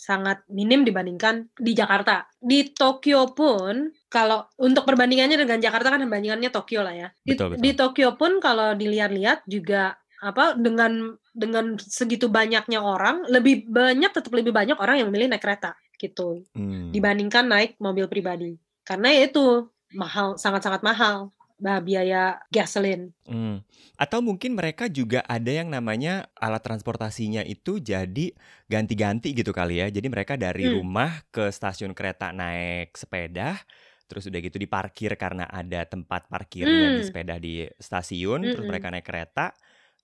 sangat 0.00 0.40
minim 0.48 0.80
dibandingkan 0.80 1.52
di 1.60 1.76
Jakarta. 1.76 2.24
Di 2.40 2.72
Tokyo 2.72 3.28
pun 3.36 3.92
kalau 4.08 4.48
untuk 4.56 4.88
perbandingannya 4.88 5.36
dengan 5.36 5.60
Jakarta 5.60 5.92
kan 5.92 6.00
perbandingannya 6.00 6.48
Tokyo 6.48 6.80
lah 6.80 6.96
ya. 6.96 7.08
Di, 7.20 7.36
Betul, 7.36 7.52
betul. 7.52 7.60
di 7.60 7.70
Tokyo 7.76 8.08
pun 8.16 8.40
kalau 8.40 8.72
dilihat-lihat 8.72 9.44
juga 9.44 10.00
apa 10.20 10.56
dengan 10.56 11.16
dengan 11.32 11.76
segitu 11.80 12.28
banyaknya 12.28 12.80
orang 12.80 13.24
lebih 13.28 13.64
banyak 13.68 14.12
tetap 14.12 14.32
lebih 14.36 14.52
banyak 14.52 14.76
orang 14.76 15.00
yang 15.00 15.08
memilih 15.08 15.32
naik 15.32 15.40
kereta 15.40 15.72
gitu 15.96 16.44
Hmm. 16.52 16.92
dibandingkan 16.92 17.48
naik 17.48 17.80
mobil 17.80 18.04
pribadi 18.04 18.60
karena 18.84 19.16
ya 19.16 19.28
itu 19.32 19.68
mahal 19.96 20.36
sangat-sangat 20.36 20.84
mahal 20.84 21.32
bah, 21.64 21.78
biaya 21.86 22.40
gasoline 22.54 23.04
Hmm. 23.28 23.60
Atau 24.00 24.24
mungkin 24.24 24.56
mereka 24.56 24.88
juga 24.88 25.20
ada 25.28 25.52
yang 25.52 25.68
namanya 25.68 26.32
alat 26.40 26.64
transportasinya 26.64 27.44
itu 27.44 27.76
jadi 27.78 28.32
ganti-ganti 28.66 29.36
gitu 29.36 29.52
kali 29.52 29.78
ya. 29.84 29.86
Jadi 29.92 30.08
mereka 30.08 30.34
dari 30.40 30.66
Hmm. 30.66 30.72
rumah 30.72 31.20
ke 31.30 31.52
stasiun 31.52 31.92
kereta 31.92 32.32
naik 32.32 32.96
sepeda, 32.96 33.60
terus 34.08 34.24
udah 34.26 34.40
gitu 34.40 34.56
diparkir 34.58 35.14
karena 35.20 35.44
ada 35.46 35.84
tempat 35.86 36.26
parkirnya 36.32 36.88
di 36.90 37.02
Hmm. 37.02 37.06
sepeda 37.06 37.36
di 37.36 37.68
stasiun, 37.78 38.48
terus 38.50 38.64
Mm-mm. 38.64 38.66
mereka 38.66 38.88
naik 38.90 39.04
kereta, 39.06 39.52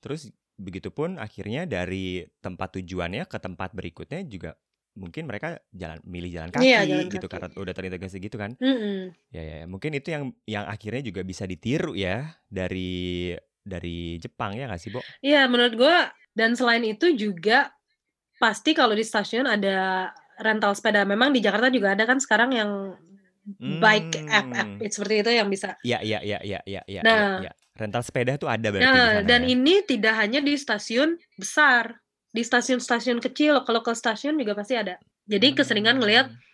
terus 0.05 0.29
begitupun 0.61 1.17
akhirnya 1.19 1.65
dari 1.65 2.25
tempat 2.45 2.79
tujuannya 2.81 3.25
ke 3.29 3.39
tempat 3.41 3.73
berikutnya 3.77 4.23
juga 4.29 4.55
mungkin 4.97 5.29
mereka 5.29 5.61
jalan 5.77 6.01
milih 6.03 6.31
jalan 6.33 6.51
kaki 6.51 6.65
Iya, 6.67 6.81
jalan 6.89 7.07
gitu 7.13 7.27
kaki. 7.29 7.33
karena 7.37 7.47
udah 7.55 7.75
terintegrasi 7.77 8.17
gitu 8.19 8.37
kan. 8.41 8.51
Mm-mm. 8.59 9.13
Ya, 9.31 9.43
ya, 9.45 9.55
ya. 9.63 9.67
mungkin 9.69 9.93
itu 9.93 10.09
yang 10.11 10.25
yang 10.49 10.65
akhirnya 10.65 11.05
juga 11.05 11.21
bisa 11.23 11.45
ditiru 11.45 11.93
ya 11.93 12.33
dari 12.49 13.33
dari 13.67 14.17
Jepang 14.23 14.57
ya 14.57 14.67
nggak 14.71 14.81
sih, 14.81 14.91
Bo? 14.91 15.03
Iya 15.21 15.45
menurut 15.47 15.75
gue 15.77 15.97
dan 16.33 16.57
selain 16.57 16.83
itu 16.87 17.13
juga 17.15 17.71
pasti 18.41 18.73
kalau 18.77 18.93
di 18.97 19.05
stasiun 19.05 19.45
ada 19.49 20.11
rental 20.41 20.77
sepeda 20.77 21.05
memang 21.09 21.33
di 21.33 21.41
Jakarta 21.41 21.73
juga 21.73 21.97
ada 21.97 22.05
kan 22.05 22.21
sekarang 22.21 22.53
yang 22.53 22.71
bike 23.57 24.27
app 24.29 24.49
app 24.53 24.69
Hmm. 24.77 24.91
seperti 24.91 25.15
itu 25.23 25.31
yang 25.33 25.49
bisa 25.49 25.79
Ya, 25.87 26.03
ya, 26.03 26.19
ya, 26.23 26.39
ya, 26.43 26.61
ya, 26.67 26.83
ya, 26.87 27.03
Nah. 27.03 27.41
ya, 27.43 27.51
ya. 27.51 27.53
Rental 27.77 28.03
sepeda 28.03 28.41
tuh 28.41 28.49
ada 28.49 28.73
berarti 28.73 28.89
Nah, 28.89 29.21
dan 29.21 29.45
ya. 29.45 29.53
ini 29.53 29.75
tidak 29.85 30.15
hanya 30.17 30.41
di 30.41 30.57
stasiun 30.57 31.21
besar, 31.37 32.01
di 32.37 32.43
stasiun-stasiun 32.45 33.19
kecil, 33.25 33.57
lokal-lokal 33.65 33.97
stasiun 33.97 34.37
juga 34.37 34.53
pasti 34.61 34.75
ada. 34.77 35.01
Jadi 35.27 35.57
keseringan 35.59 35.97
ngelihat 36.01 36.27
Hmm. 36.29 36.45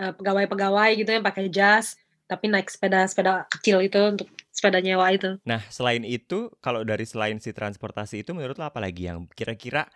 eh, 0.00 0.12
pegawai-pegawai 0.18 0.90
gitu 1.00 1.10
yang 1.16 1.24
pakai 1.26 1.46
jas, 1.52 1.86
tapi 2.30 2.50
naik 2.52 2.68
sepeda-sepeda 2.72 3.46
kecil 3.52 3.78
itu 3.84 4.00
untuk 4.12 4.28
sepeda 4.50 4.78
nyewa 4.82 5.06
itu. 5.14 5.30
Nah, 5.48 5.60
selain 5.70 6.04
itu, 6.04 6.50
kalau 6.64 6.82
dari 6.84 7.04
selain 7.08 7.38
si 7.40 7.50
transportasi 7.54 8.22
itu, 8.26 8.30
menurut 8.36 8.56
lo 8.60 8.66
apa 8.68 8.80
lagi 8.82 9.08
yang 9.08 9.24
kira-kira 9.38 9.88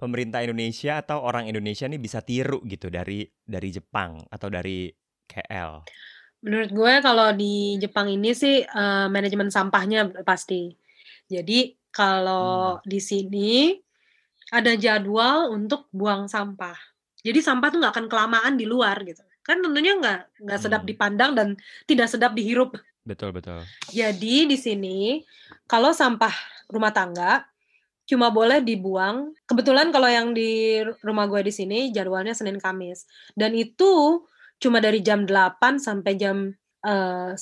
pemerintah 0.00 0.40
Indonesia 0.46 0.92
atau 1.02 1.18
orang 1.22 1.44
Indonesia 1.50 1.86
nih 1.88 2.00
bisa 2.00 2.20
tiru 2.24 2.58
gitu 2.66 2.86
dari 2.92 3.28
dari 3.44 3.68
Jepang 3.76 4.24
atau 4.34 4.48
dari 4.52 4.88
KL? 5.30 5.72
Menurut 6.40 6.70
gue 6.72 6.92
kalau 7.04 7.28
di 7.36 7.76
Jepang 7.82 8.08
ini 8.08 8.32
sih 8.32 8.64
eh, 8.64 9.06
manajemen 9.12 9.52
sampahnya 9.52 10.08
pasti. 10.24 10.72
Jadi 11.28 11.76
kalau 11.92 12.80
di 12.82 13.00
sini 13.02 13.76
ada 14.50 14.72
jadwal 14.74 15.54
untuk 15.54 15.86
buang 15.90 16.26
sampah. 16.26 16.76
Jadi 17.22 17.38
sampah 17.38 17.68
tuh 17.70 17.78
nggak 17.80 17.94
akan 17.96 18.06
kelamaan 18.10 18.54
di 18.56 18.66
luar 18.66 18.98
gitu. 19.04 19.22
Kan 19.46 19.62
tentunya 19.62 19.96
nggak 19.96 20.42
nggak 20.44 20.60
sedap 20.60 20.82
Hmm. 20.84 20.90
dipandang 20.90 21.30
dan 21.36 21.48
tidak 21.86 22.08
sedap 22.10 22.32
dihirup. 22.34 22.76
Betul, 23.06 23.32
betul. 23.32 23.64
Jadi 23.90 24.44
di 24.46 24.56
sini 24.60 25.24
kalau 25.64 25.90
sampah 25.94 26.32
rumah 26.68 26.92
tangga 26.92 27.46
cuma 28.04 28.28
boleh 28.34 28.58
dibuang. 28.60 29.30
Kebetulan 29.46 29.94
kalau 29.94 30.10
yang 30.10 30.34
di 30.34 30.82
rumah 31.00 31.30
gue 31.30 31.46
di 31.46 31.52
sini 31.54 31.94
jadwalnya 31.94 32.34
Senin 32.34 32.58
Kamis 32.58 33.06
dan 33.38 33.54
itu 33.54 34.22
cuma 34.60 34.82
dari 34.82 35.00
jam 35.00 35.24
8 35.24 35.78
sampai 35.80 36.12
jam 36.18 36.52
eh, 36.80 37.32
9 37.36 37.38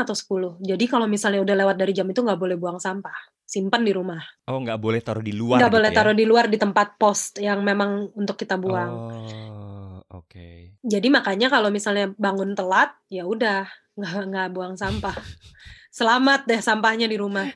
atau 0.00 0.14
10. 0.14 0.60
Jadi 0.62 0.84
kalau 0.86 1.08
misalnya 1.08 1.40
udah 1.42 1.56
lewat 1.66 1.76
dari 1.80 1.92
jam 1.92 2.06
itu 2.08 2.20
nggak 2.22 2.40
boleh 2.40 2.56
buang 2.56 2.78
sampah. 2.78 3.33
Simpan 3.44 3.84
di 3.84 3.92
rumah. 3.92 4.18
Oh, 4.48 4.58
nggak 4.58 4.80
boleh 4.80 5.00
taruh 5.00 5.20
di 5.20 5.30
luar 5.30 5.60
Nggak 5.60 5.70
gitu 5.70 5.76
boleh 5.78 5.90
ya? 5.92 5.96
taruh 5.96 6.16
di 6.16 6.24
luar 6.24 6.44
di 6.48 6.56
tempat 6.56 6.96
pos 6.96 7.36
yang 7.36 7.60
memang 7.60 8.08
untuk 8.16 8.34
kita 8.34 8.56
buang. 8.56 8.92
Oh, 8.92 9.94
oke. 10.10 10.80
Jadi 10.80 11.08
makanya 11.08 11.48
kalau 11.48 11.68
misalnya 11.68 12.08
bangun 12.16 12.56
telat, 12.56 12.92
ya 13.06 13.28
udah 13.28 13.68
nggak 13.94 14.22
nggak 14.32 14.48
buang 14.50 14.74
sampah. 14.74 15.12
Selamat 15.94 16.44
deh 16.44 16.58
sampahnya 16.58 17.06
di 17.06 17.14
rumah. 17.14 17.46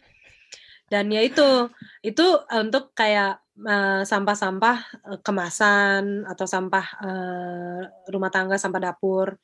Dan 0.89 1.13
ya 1.13 1.21
itu 1.21 1.69
itu 2.01 2.25
untuk 2.49 2.93
kayak 2.93 3.41
eh, 3.59 4.03
sampah-sampah 4.05 4.77
eh, 5.13 5.19
kemasan 5.21 6.25
atau 6.25 6.47
sampah 6.47 6.87
eh, 7.03 7.81
rumah 8.09 8.31
tangga, 8.31 8.57
sampah 8.57 8.93
dapur. 8.93 9.37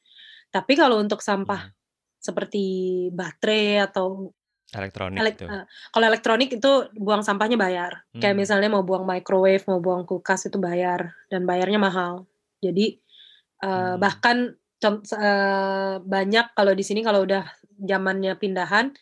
Tapi 0.49 0.73
kalau 0.77 1.01
untuk 1.01 1.19
sampah 1.21 1.67
Hmm. 1.67 1.73
seperti 2.25 2.65
baterai 3.13 3.85
atau 3.85 4.33
Elektronik 4.75 5.19
elek- 5.19 5.38
gitu. 5.38 5.47
eh, 5.47 5.64
kalau 5.90 6.04
elektronik 6.07 6.50
itu 6.50 6.73
buang 6.95 7.23
sampahnya 7.23 7.54
bayar. 7.54 8.02
Kayak 8.12 8.35
Hmm. 8.35 8.40
misalnya 8.43 8.69
mau 8.69 8.83
buang 8.83 9.02
microwave, 9.02 9.62
mau 9.66 9.78
buang 9.78 10.02
kulkas 10.02 10.47
itu 10.47 10.59
bayar 10.59 11.14
dan 11.28 11.47
bayarnya 11.47 11.78
mahal. 11.78 12.26
Jadi 12.59 12.99
eh, 13.61 13.66
Hmm. 13.66 13.97
bahkan 13.97 14.37
eh, 14.85 15.97
banyak 15.97 16.52
kalau 16.52 16.76
di 16.76 16.85
sini 16.85 17.00
kalau 17.00 17.25
udah 17.25 17.49
zamannya 17.81 18.37
pindahan 18.37 18.93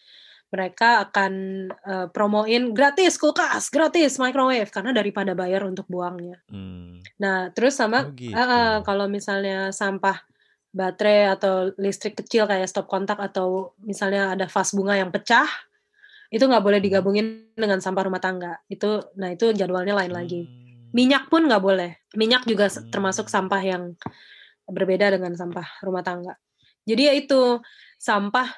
mereka 0.49 1.02
akan 1.02 1.33
eh, 1.75 2.07
promoin 2.12 2.71
gratis 2.71 3.19
kulkas, 3.19 3.67
gratis 3.67 4.21
microwave 4.21 4.69
karena 4.69 4.93
daripada 4.93 5.33
bayar 5.35 5.64
untuk 5.64 5.88
buangnya. 5.88 6.38
Hmm. 6.47 7.00
Nah, 7.19 7.50
terus 7.50 7.75
Oh, 7.75 7.88
sama 7.88 8.12
gitu. 8.14 8.31
eh, 8.31 8.38
eh, 8.38 8.79
kalau 8.85 9.09
misalnya 9.09 9.73
sampah 9.73 10.23
baterai 10.73 11.29
atau 11.31 11.71
listrik 11.76 12.17
kecil 12.17 12.45
kayak 12.45 12.64
stop 12.64 12.88
kontak 12.88 13.17
atau 13.17 13.76
misalnya 13.79 14.33
ada 14.33 14.49
vas 14.49 14.73
bunga 14.73 14.97
yang 14.97 15.12
pecah, 15.12 15.45
itu 16.29 16.41
nggak 16.41 16.64
boleh 16.64 16.81
Hmm. 16.81 16.87
digabungin 16.88 17.26
dengan 17.52 17.79
sampah 17.79 18.09
rumah 18.09 18.19
tangga. 18.19 18.57
Itu, 18.67 19.05
nah 19.14 19.29
itu 19.29 19.52
jadwalnya 19.52 19.93
lain 19.95 20.11
lagi. 20.11 20.41
Hmm. 20.43 20.88
Minyak 20.91 21.29
pun 21.29 21.45
nggak 21.45 21.61
boleh. 21.61 22.00
Minyak 22.12 22.45
juga 22.45 22.67
Hmm. 22.67 22.88
termasuk 22.88 23.29
sampah 23.29 23.61
yang 23.61 23.93
berbeda 24.64 25.12
dengan 25.12 25.33
sampah 25.33 25.69
rumah 25.81 26.00
tangga. 26.00 26.41
Jadi 26.83 27.02
ya 27.05 27.12
itu 27.12 27.61
sampah 27.97 28.49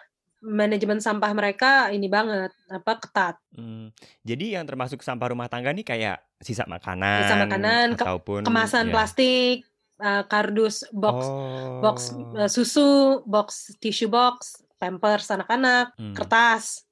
manajemen 0.40 1.00
sampah 1.00 1.32
mereka 1.32 1.88
ini 1.88 2.06
banget 2.06 2.52
apa 2.68 2.92
ketat. 2.96 3.34
Hmm. 3.50 3.90
Jadi 4.22 4.54
yang 4.54 4.64
termasuk 4.64 5.00
sampah 5.00 5.32
rumah 5.32 5.48
tangga 5.48 5.72
nih 5.72 5.82
kayak 5.82 6.20
sisa 6.38 6.62
makanan, 6.64 7.20
Sisa 7.24 7.36
makanan, 7.40 7.86
ke- 7.96 8.04
ataupun 8.04 8.40
Kemasan 8.44 8.86
ya. 8.86 8.92
plastik, 8.92 9.64
eh, 10.00 10.22
kardus, 10.26 10.88
box 10.90 11.18
Oh. 11.26 11.80
box 11.80 11.96
eh, 12.34 12.50
susu, 12.50 13.22
box 13.24 13.74
tissue 13.78 14.10
box, 14.10 14.62
pampers 14.80 15.30
anak-anak, 15.30 15.94
Hmm. 15.94 16.14
kertas. 16.14 16.82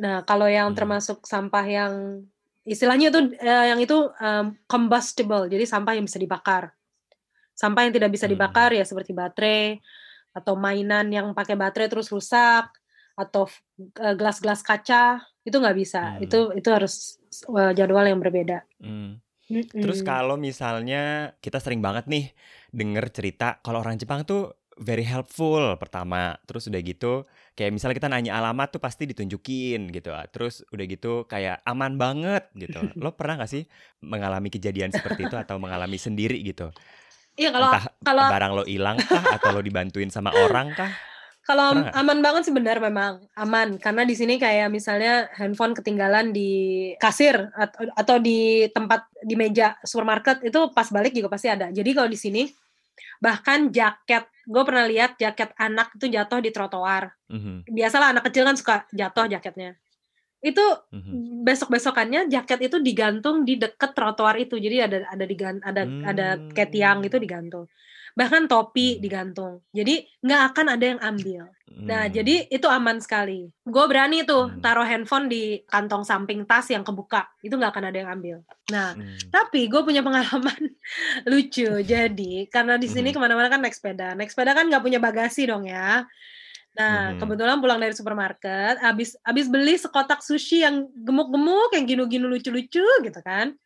Nah, 0.00 0.24
kalau 0.24 0.48
yang 0.48 0.72
Hmm. 0.72 0.78
termasuk 0.78 1.24
sampah 1.24 1.64
yang 1.64 1.92
istilahnya 2.64 3.08
itu 3.08 3.20
eh, 3.40 3.64
yang 3.72 3.80
itu 3.80 3.96
em, 4.20 4.56
combustible, 4.64 5.48
jadi 5.48 5.64
sampah 5.64 5.96
yang 5.96 6.04
bisa 6.04 6.20
dibakar. 6.20 6.72
Sampah 7.56 7.84
yang 7.84 7.92
tidak 7.92 8.10
bisa 8.12 8.24
Hmm. 8.24 8.34
dibakar 8.36 8.72
ya 8.72 8.84
seperti 8.84 9.12
baterai 9.12 9.80
atau 10.32 10.54
mainan 10.54 11.10
yang 11.10 11.34
pakai 11.34 11.58
baterai 11.58 11.90
terus 11.90 12.08
rusak 12.08 12.70
atau 13.18 13.44
gelas-gelas 14.16 14.62
kaca 14.62 15.20
itu 15.44 15.56
nggak 15.56 15.76
bisa. 15.76 16.16
Hmm. 16.16 16.24
Itu 16.24 16.38
itu 16.56 16.68
harus 16.72 17.18
jadwal 17.76 18.06
yang 18.08 18.20
berbeda. 18.20 18.64
Hmm. 18.80 19.20
Mm-mm. 19.50 19.82
Terus 19.82 20.06
kalau 20.06 20.38
misalnya 20.38 21.34
kita 21.42 21.58
sering 21.58 21.82
banget 21.82 22.06
nih 22.06 22.30
denger 22.70 23.10
cerita 23.10 23.58
kalau 23.60 23.82
orang 23.82 23.98
Jepang 23.98 24.22
tuh 24.22 24.54
very 24.80 25.04
helpful 25.04 25.76
pertama, 25.76 26.40
terus 26.48 26.70
udah 26.70 26.80
gitu 26.80 27.28
kayak 27.52 27.74
misalnya 27.74 27.96
kita 28.00 28.08
nanya 28.08 28.32
alamat 28.40 28.72
tuh 28.72 28.80
pasti 28.80 29.04
ditunjukin 29.10 29.90
gitu. 29.92 30.14
Terus 30.32 30.64
udah 30.72 30.84
gitu 30.88 31.28
kayak 31.28 31.60
aman 31.68 32.00
banget 32.00 32.48
gitu. 32.56 32.80
Lo 32.96 33.12
pernah 33.18 33.42
gak 33.42 33.50
sih 33.50 33.68
mengalami 34.00 34.48
kejadian 34.48 34.94
seperti 34.94 35.28
itu 35.28 35.36
atau 35.36 35.60
mengalami 35.60 36.00
sendiri 36.00 36.40
gitu? 36.40 36.72
Iya 37.36 37.50
kalau 37.52 37.70
Entah 37.74 37.84
kalau 38.00 38.24
barang 38.30 38.52
lo 38.56 38.64
hilang 38.64 38.96
kah 39.02 39.24
atau 39.36 39.50
lo 39.52 39.60
dibantuin 39.60 40.08
sama 40.08 40.32
orang 40.32 40.72
kah? 40.72 40.90
Kalau 41.40 41.72
Pernah 41.72 41.96
aman 41.96 42.18
banget 42.20 42.42
sih 42.46 42.54
benar 42.54 42.76
memang 42.78 43.24
aman 43.32 43.80
karena 43.80 44.04
di 44.04 44.12
sini 44.12 44.36
kayak 44.36 44.68
misalnya 44.68 45.26
handphone 45.34 45.72
ketinggalan 45.72 46.36
di 46.36 46.92
kasir 47.00 47.48
atau, 47.56 47.88
atau 47.96 48.16
di 48.20 48.68
tempat 48.70 49.08
di 49.24 49.34
meja 49.40 49.74
supermarket 49.80 50.44
itu 50.44 50.68
pas 50.76 50.86
balik 50.92 51.16
juga 51.16 51.32
pasti 51.32 51.48
ada. 51.48 51.72
Jadi 51.72 51.90
kalau 51.96 52.12
di 52.12 52.20
sini 52.20 52.44
bahkan 53.20 53.72
jaket 53.72 54.28
gue 54.44 54.62
pernah 54.66 54.84
lihat 54.84 55.16
jaket 55.16 55.56
anak 55.56 55.96
itu 55.96 56.12
jatuh 56.12 56.44
di 56.44 56.50
trotoar. 56.52 57.14
Mhm, 57.32 57.70
Biasalah 57.72 58.12
anak 58.12 58.28
kecil 58.28 58.44
kan 58.44 58.56
suka 58.60 58.76
jatuh 58.92 59.26
jaketnya. 59.30 59.80
Itu 60.44 60.64
mhm. 60.92 61.44
besok 61.44 61.72
besokannya 61.72 62.28
jaket 62.28 62.68
itu 62.68 62.76
digantung 62.84 63.48
di 63.48 63.56
deket 63.56 63.96
trotoar 63.96 64.36
itu. 64.36 64.60
Jadi 64.60 64.76
ada 64.80 64.98
ada 65.08 65.24
digan 65.24 65.56
ada 65.64 65.82
ada 65.84 66.26
kayak 66.52 66.70
tiang 66.72 66.98
itu 67.00 67.16
digantung. 67.16 67.64
Bahkan 68.16 68.50
topi 68.50 68.98
Hmm. 68.98 69.02
digantung. 69.02 69.52
Jadi 69.70 70.02
nggak 70.20 70.42
akan 70.54 70.66
ada 70.74 70.84
yang 70.84 71.00
ambil. 71.00 71.42
Nah, 71.80 72.04
Hmm. 72.06 72.12
jadi 72.12 72.34
itu 72.50 72.66
aman 72.68 72.98
sekali. 73.00 73.48
Gue 73.64 73.84
berani 73.88 74.26
tuh 74.26 74.50
Hmm. 74.52 74.60
taruh 74.60 74.84
handphone 74.84 75.30
di 75.30 75.62
kantong 75.64 76.02
samping 76.04 76.44
tas 76.44 76.66
yang 76.68 76.82
kebuka. 76.82 77.24
Itu 77.40 77.56
nggak 77.56 77.72
akan 77.72 77.84
ada 77.88 77.96
yang 78.02 78.10
ambil. 78.10 78.36
Nah, 78.68 78.94
Hmm. 78.98 79.16
tapi 79.30 79.70
gue 79.70 79.80
punya 79.80 80.02
pengalaman 80.04 80.60
lucu. 81.30 81.70
Jadi, 81.80 82.46
karena 82.50 82.76
di 82.76 82.86
sini 82.90 83.10
Mhm. 83.10 83.16
ke 83.16 83.18
mana-mana 83.22 83.48
kan 83.48 83.62
naik 83.62 83.74
sepeda. 83.74 84.12
Naik 84.18 84.30
sepeda 84.34 84.52
kan 84.52 84.66
nggak 84.68 84.82
punya 84.82 84.98
bagasi 85.00 85.46
dong 85.48 85.64
ya. 85.66 86.04
Nah, 86.76 87.14
Mhm. 87.14 87.18
kebetulan 87.18 87.58
pulang 87.58 87.80
dari 87.82 87.94
supermarket, 87.96 88.78
abis 88.78 89.18
abis 89.26 89.46
beli 89.50 89.74
sekotak 89.74 90.22
sushi 90.22 90.62
yang 90.62 90.86
gemuk-gemuk, 90.94 91.74
yang 91.74 91.84
ginu-ginu 91.88 92.30
lucu-lucu 92.30 92.84
gitu 93.02 93.20
kan. 93.26 93.56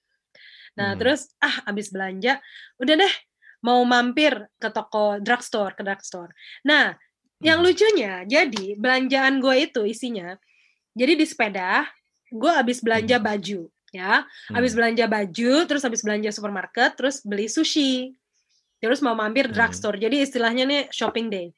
Nah, 0.74 0.94
Mhm. 0.94 0.98
terus 1.02 1.20
ah 1.38 1.66
abis 1.68 1.92
belanja, 1.92 2.40
udah 2.80 2.94
deh 2.96 3.14
mau 3.64 3.80
mampir 3.88 4.36
ke 4.60 4.68
toko 4.68 5.16
drugstore, 5.24 5.72
ke 5.72 5.80
drugstore. 5.80 6.36
Nah, 6.68 6.92
yang 7.40 7.64
Mhm. 7.64 7.64
lucunya, 7.64 8.12
jadi 8.28 8.76
belanjaan 8.76 9.40
gue 9.40 9.54
itu 9.64 9.82
isinya, 9.88 10.36
jadi 10.92 11.16
di 11.16 11.24
sepeda, 11.24 11.88
gue 12.28 12.52
habis 12.52 12.84
belanja 12.84 13.16
Mhm. 13.16 13.24
baju, 13.24 13.60
ya, 13.90 14.28
habis 14.52 14.72
Hmm. 14.76 14.78
belanja 14.84 15.04
baju, 15.08 15.52
terus 15.64 15.82
habis 15.82 16.04
belanja 16.04 16.30
supermarket, 16.30 16.94
terus 16.94 17.24
beli 17.24 17.48
sushi, 17.48 18.12
terus 18.84 19.00
mau 19.00 19.16
mampir 19.16 19.48
Hmm. 19.48 19.56
drugstore. 19.56 19.96
Jadi 19.96 20.28
istilahnya 20.28 20.68
nih 20.68 20.82
shopping 20.92 21.32
day. 21.32 21.48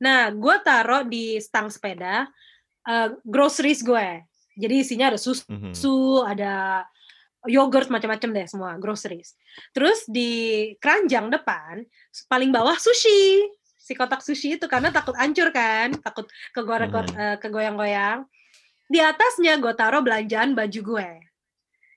Nah, 0.00 0.28
gue 0.32 0.56
taruh 0.64 1.04
di 1.08 1.40
stang 1.40 1.72
sepeda 1.72 2.28
eh, 2.88 3.08
groceries 3.28 3.84
gue. 3.84 4.24
Jadi 4.56 4.74
isinya 4.80 5.12
ada 5.12 5.20
susu, 5.20 6.24
ada 6.24 6.84
yogurt 7.48 7.88
macam-macam 7.88 8.28
deh 8.36 8.46
semua 8.48 8.76
groceries. 8.76 9.32
Terus 9.72 10.04
di 10.04 10.72
keranjang 10.76 11.32
depan 11.32 11.84
paling 12.28 12.52
bawah 12.52 12.76
sushi. 12.76 13.48
Si 13.80 13.96
kotak 13.96 14.20
sushi 14.20 14.60
itu 14.60 14.68
karena 14.68 14.92
takut 14.92 15.16
hancur 15.16 15.50
kan, 15.50 15.90
takut 16.04 16.28
kegoreng 16.52 16.92
Mhm. 16.92 17.16
eh, 17.16 17.36
kegoyang-goyang. 17.40 18.28
Di 18.90 18.98
atasnya 19.00 19.56
gue 19.56 19.72
taruh 19.72 20.04
belanjaan 20.04 20.52
baju 20.52 20.80
gue. 20.82 21.10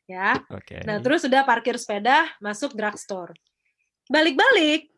Ya. 0.08 0.36
Oke. 0.52 0.84
Nah, 0.84 1.00
terus 1.00 1.24
udah 1.28 1.44
parkir 1.44 1.76
sepeda, 1.80 2.28
masuk 2.40 2.76
drugstore. 2.76 3.34
Balik-balik 4.08 4.92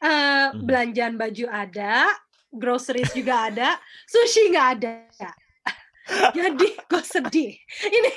Mhm. 0.00 0.64
belanjaan 0.64 1.14
baju 1.18 1.44
ada, 1.50 2.08
groceries 2.50 3.12
juga 3.14 3.46
ada, 3.52 3.78
sushi 4.08 4.50
nggak 4.50 4.68
ada. 4.80 4.94
Jadi 6.36 6.66
gue 6.76 7.02
sedih. 7.04 7.52
Ini 7.84 8.10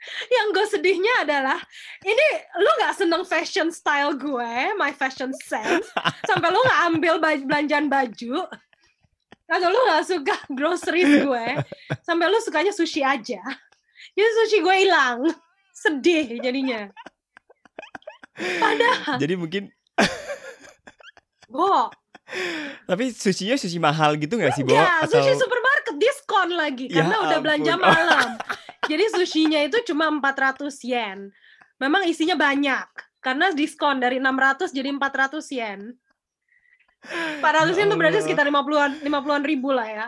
yang 0.36 0.46
gue 0.50 0.66
sedihnya 0.66 1.14
adalah 1.22 1.58
ini 2.00 2.26
lu 2.56 2.70
nggak 2.78 2.94
seneng 2.94 3.22
fashion 3.22 3.68
style 3.68 4.14
gue, 4.14 4.52
my 4.74 4.90
fashion 4.90 5.34
sense, 5.34 5.86
sampai 6.22 6.48
lu 6.48 6.58
nggak 6.58 6.80
ambil 6.86 7.14
baj- 7.18 7.44
belanjaan 7.44 7.86
baju, 7.86 8.46
atau 9.44 9.68
lu 9.68 9.80
nggak 9.80 10.04
suka 10.04 10.36
groceries 10.58 11.22
gue, 11.22 11.46
sampai 12.00 12.26
lu 12.26 12.38
sukanya 12.38 12.70
sushi 12.70 13.02
aja. 13.02 13.42
Jadi 14.14 14.28
sushi 14.42 14.58
gue 14.60 14.74
hilang, 14.78 15.26
sedih 15.70 16.38
jadinya. 16.38 16.86
Padahal, 18.38 19.18
Jadi 19.18 19.34
mungkin 19.34 19.62
Bo, 21.50 21.90
tapi 22.86 23.10
sushinya 23.10 23.56
sushi 23.56 23.80
mahal 23.80 24.14
gitu 24.14 24.38
nggak 24.38 24.54
sih, 24.54 24.62
Bo? 24.62 24.76
ya 24.76 25.02
Atau 25.02 25.18
sushi 25.18 25.34
supermarket 25.34 25.96
diskon 25.96 26.54
lagi 26.54 26.86
Ya 26.86 27.02
karena 27.02 27.16
udah 27.18 27.38
belanja 27.40 27.72
ampun. 27.74 27.88
malam. 27.88 28.28
Jadi 28.88 29.04
sushinya 29.12 29.60
itu 29.60 29.76
cuma 29.86 30.08
400 30.08 30.72
yen. 30.82 31.28
Memang 31.78 32.08
isinya 32.08 32.34
banyak 32.34 32.88
karena 33.20 33.52
diskon 33.52 34.00
dari 34.00 34.18
600 34.18 34.72
jadi 34.72 34.88
400 34.90 35.44
yen. 35.52 35.80
400 37.38 37.78
yen 37.78 37.86
itu 37.86 37.96
berarti 37.96 38.18
sekitar 38.24 38.48
50-an 38.48 39.04
50-an 39.06 39.42
ribu 39.46 39.70
lah 39.70 39.86
ya. 39.86 40.06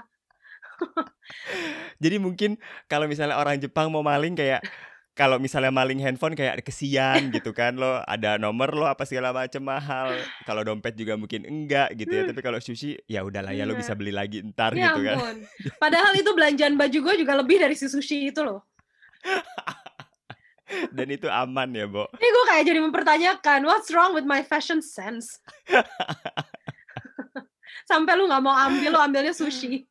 Jadi 2.02 2.16
mungkin 2.16 2.56
kalau 2.88 3.04
misalnya 3.04 3.36
orang 3.36 3.60
Jepang 3.60 3.92
mau 3.92 4.00
maling 4.00 4.32
kayak 4.34 4.64
kalau 5.12 5.36
misalnya 5.36 5.68
maling 5.68 6.00
handphone 6.00 6.32
kayak 6.32 6.64
kesian 6.64 7.28
gitu 7.36 7.52
kan 7.52 7.76
lo 7.76 8.00
ada 8.08 8.40
nomor 8.40 8.72
lo 8.72 8.88
apa 8.88 9.04
segala 9.04 9.30
macam 9.30 9.60
mahal. 9.60 10.16
Kalau 10.48 10.64
dompet 10.64 10.96
juga 10.96 11.14
mungkin 11.14 11.44
enggak 11.44 11.92
gitu 11.94 12.10
ya. 12.10 12.22
Hmm. 12.24 12.30
Tapi 12.32 12.40
kalau 12.40 12.58
sushi 12.58 12.96
ya 13.04 13.20
udahlah 13.22 13.52
ya 13.52 13.68
lo 13.68 13.76
Iya. 13.76 13.80
bisa 13.84 13.92
beli 13.94 14.10
lagi 14.10 14.40
ntar 14.50 14.72
Ya 14.74 14.90
gitu 14.90 15.04
kan. 15.04 15.16
ampun. 15.20 15.36
Padahal 15.76 16.12
itu 16.16 16.30
belanjaan 16.32 16.74
baju 16.74 16.98
gue 17.04 17.14
juga 17.20 17.32
lebih 17.36 17.60
dari 17.60 17.76
si 17.76 17.86
sushi 17.86 18.32
itu 18.32 18.40
loh. 18.40 18.64
Dan 20.96 21.10
itu 21.10 21.26
aman 21.26 21.66
ya, 21.74 21.86
Bo. 21.90 22.06
Ini 22.14 22.28
gue 22.30 22.44
kayak 22.46 22.64
jadi 22.64 22.78
mempertanyakan, 22.78 23.66
what's 23.66 23.90
wrong 23.90 24.14
with 24.14 24.22
my 24.22 24.40
fashion 24.40 24.78
sense? 24.78 25.42
Sampai 27.90 28.14
lu 28.14 28.30
nggak 28.30 28.42
mau 28.42 28.54
ambil, 28.54 28.94
lu 28.94 29.00
ambilnya 29.02 29.34
sushi. 29.34 29.82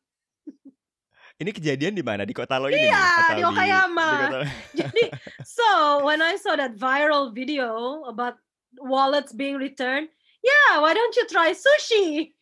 Ini 1.40 1.50
kejadian 1.52 1.96
di 1.96 2.04
mana? 2.04 2.28
Di 2.28 2.36
kota 2.36 2.60
lo 2.60 2.68
ini? 2.68 2.84
Iya, 2.84 3.32
di 3.32 3.42
Okayama. 3.44 4.08
di 4.08 4.16
kota- 4.28 4.44
Jadi, 4.76 5.04
so 5.40 5.68
when 6.04 6.20
I 6.20 6.36
saw 6.36 6.52
that 6.52 6.76
viral 6.76 7.32
video 7.32 8.04
about 8.04 8.36
wallets 8.76 9.32
being 9.32 9.56
returned, 9.56 10.12
yeah, 10.44 10.80
why 10.80 10.92
don't 10.92 11.16
you 11.16 11.24
try 11.28 11.56
sushi? 11.56 12.36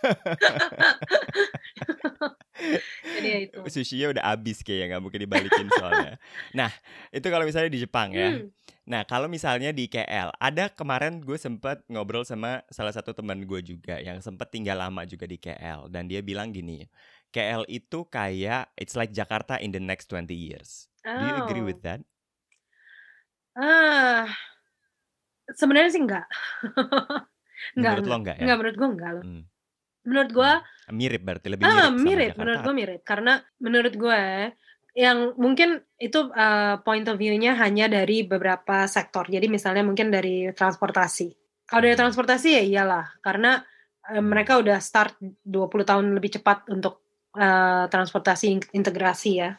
Jadi 3.10 3.28
ya 3.28 3.38
itu. 3.40 3.58
Sushinya 3.68 4.12
udah 4.12 4.24
habis 4.34 4.60
kayaknya 4.60 4.96
nggak 4.96 5.02
mungkin 5.02 5.20
dibalikin 5.24 5.66
soalnya. 5.72 6.20
Nah, 6.52 6.70
itu 7.08 7.26
kalau 7.26 7.44
misalnya 7.44 7.70
di 7.72 7.80
Jepang 7.80 8.12
ya. 8.12 8.36
Hmm. 8.36 8.52
Nah, 8.84 9.02
kalau 9.06 9.30
misalnya 9.30 9.70
di 9.70 9.86
KL, 9.86 10.34
ada 10.34 10.66
kemarin 10.68 11.22
gue 11.22 11.38
sempet 11.38 11.80
ngobrol 11.86 12.26
sama 12.26 12.66
salah 12.68 12.90
satu 12.90 13.14
teman 13.14 13.46
gue 13.46 13.60
juga 13.62 14.02
yang 14.02 14.18
sempet 14.18 14.50
tinggal 14.50 14.76
lama 14.76 15.06
juga 15.06 15.24
di 15.24 15.38
KL 15.38 15.86
dan 15.88 16.10
dia 16.10 16.20
bilang 16.20 16.50
gini, 16.50 16.84
KL 17.30 17.64
itu 17.70 18.02
kayak 18.04 18.74
it's 18.74 18.98
like 18.98 19.14
Jakarta 19.14 19.62
in 19.62 19.70
the 19.70 19.78
next 19.78 20.10
20 20.10 20.34
years. 20.34 20.90
Do 21.00 21.22
you 21.22 21.34
agree 21.40 21.62
Oh. 21.62 21.68
with 21.70 21.80
that? 21.80 22.02
Ah, 23.54 24.26
sebenarnya 25.50 25.90
sih 25.90 26.02
enggak. 26.02 26.26
enggak, 27.74 27.92
Menurut 27.98 28.06
lo 28.06 28.16
enggak 28.20 28.36
ya? 28.36 28.42
Enggak, 28.42 28.56
menurut 28.58 28.76
gue 28.76 28.88
enggak 28.90 29.10
loh. 29.14 29.24
Hmm. 29.24 29.42
Menurut 30.04 30.30
gue, 30.32 30.52
Mirip 30.90 31.22
berarti 31.22 31.46
lebih 31.48 31.62
mirip 31.62 31.76
ah 31.76 31.88
mirip, 31.92 32.30
Jakarta. 32.34 32.40
menurut 32.40 32.60
gue 32.60 32.74
mirip. 32.74 33.00
Karena 33.04 33.32
menurut 33.58 33.94
gue 33.94 34.20
yang 34.90 35.18
mungkin 35.38 35.68
itu 35.96 36.18
uh, 36.28 36.82
point 36.82 37.06
of 37.06 37.14
view-nya 37.14 37.54
hanya 37.54 37.86
dari 37.86 38.26
beberapa 38.26 38.84
sektor. 38.86 39.28
Jadi 39.28 39.46
misalnya 39.46 39.86
mungkin 39.86 40.10
dari 40.10 40.50
transportasi. 40.50 41.28
Kalau 41.64 41.82
dari 41.82 41.94
Hmm. 41.94 42.02
transportasi 42.02 42.48
ya 42.58 42.62
iyalah, 42.66 43.06
karena 43.22 43.62
uh, 44.10 44.18
mereka 44.18 44.58
udah 44.58 44.82
start 44.82 45.14
20 45.20 45.46
tahun 45.86 46.10
lebih 46.10 46.40
cepat 46.40 46.66
untuk 46.66 47.06
uh, 47.38 47.86
transportasi 47.86 48.46
in- 48.50 48.70
integrasi 48.74 49.30
ya. 49.38 49.54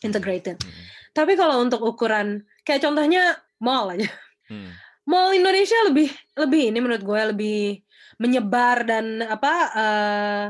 Integrated. 0.00 0.58
Hmm. 0.58 0.84
Tapi 1.12 1.36
kalau 1.36 1.60
untuk 1.60 1.84
ukuran 1.84 2.40
kayak 2.64 2.82
contohnya 2.82 3.36
mall 3.60 3.92
aja. 3.92 4.08
Hmm. 4.48 4.72
Mall 5.04 5.34
Indonesia 5.34 5.76
lebih 5.84 6.08
lebih 6.34 6.72
ini 6.72 6.78
menurut 6.78 7.02
gue 7.02 7.20
lebih 7.34 7.58
menyebar 8.22 8.86
dan 8.86 9.18
apa 9.26 9.52
eh, 9.74 10.44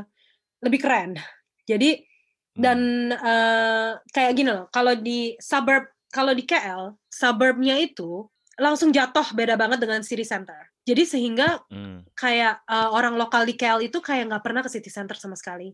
lebih 0.61 0.79
keren. 0.79 1.17
Jadi 1.65 2.05
Hmm. 2.53 2.61
dan 2.61 2.79
eh, 3.09 3.89
kayak 4.13 4.31
gini 4.37 4.53
loh, 4.53 4.69
kalau 4.69 4.93
di 4.93 5.33
suburb 5.41 5.89
kalau 6.13 6.37
di 6.37 6.45
KL 6.45 6.93
suburbnya 7.09 7.81
itu 7.81 8.29
langsung 8.61 8.93
jatuh 8.93 9.33
beda 9.33 9.57
banget 9.57 9.81
dengan 9.81 10.05
city 10.05 10.21
center. 10.21 10.69
Jadi 10.85 11.01
sehingga 11.01 11.65
Hmm. 11.73 12.05
kayak 12.13 12.61
eh, 12.63 12.89
orang 12.93 13.17
lokal 13.17 13.49
di 13.49 13.57
KL 13.57 13.81
itu 13.81 13.97
kayak 13.97 14.29
nggak 14.29 14.43
pernah 14.45 14.61
ke 14.61 14.69
city 14.69 14.93
center 14.93 15.17
sama 15.17 15.33
sekali. 15.33 15.73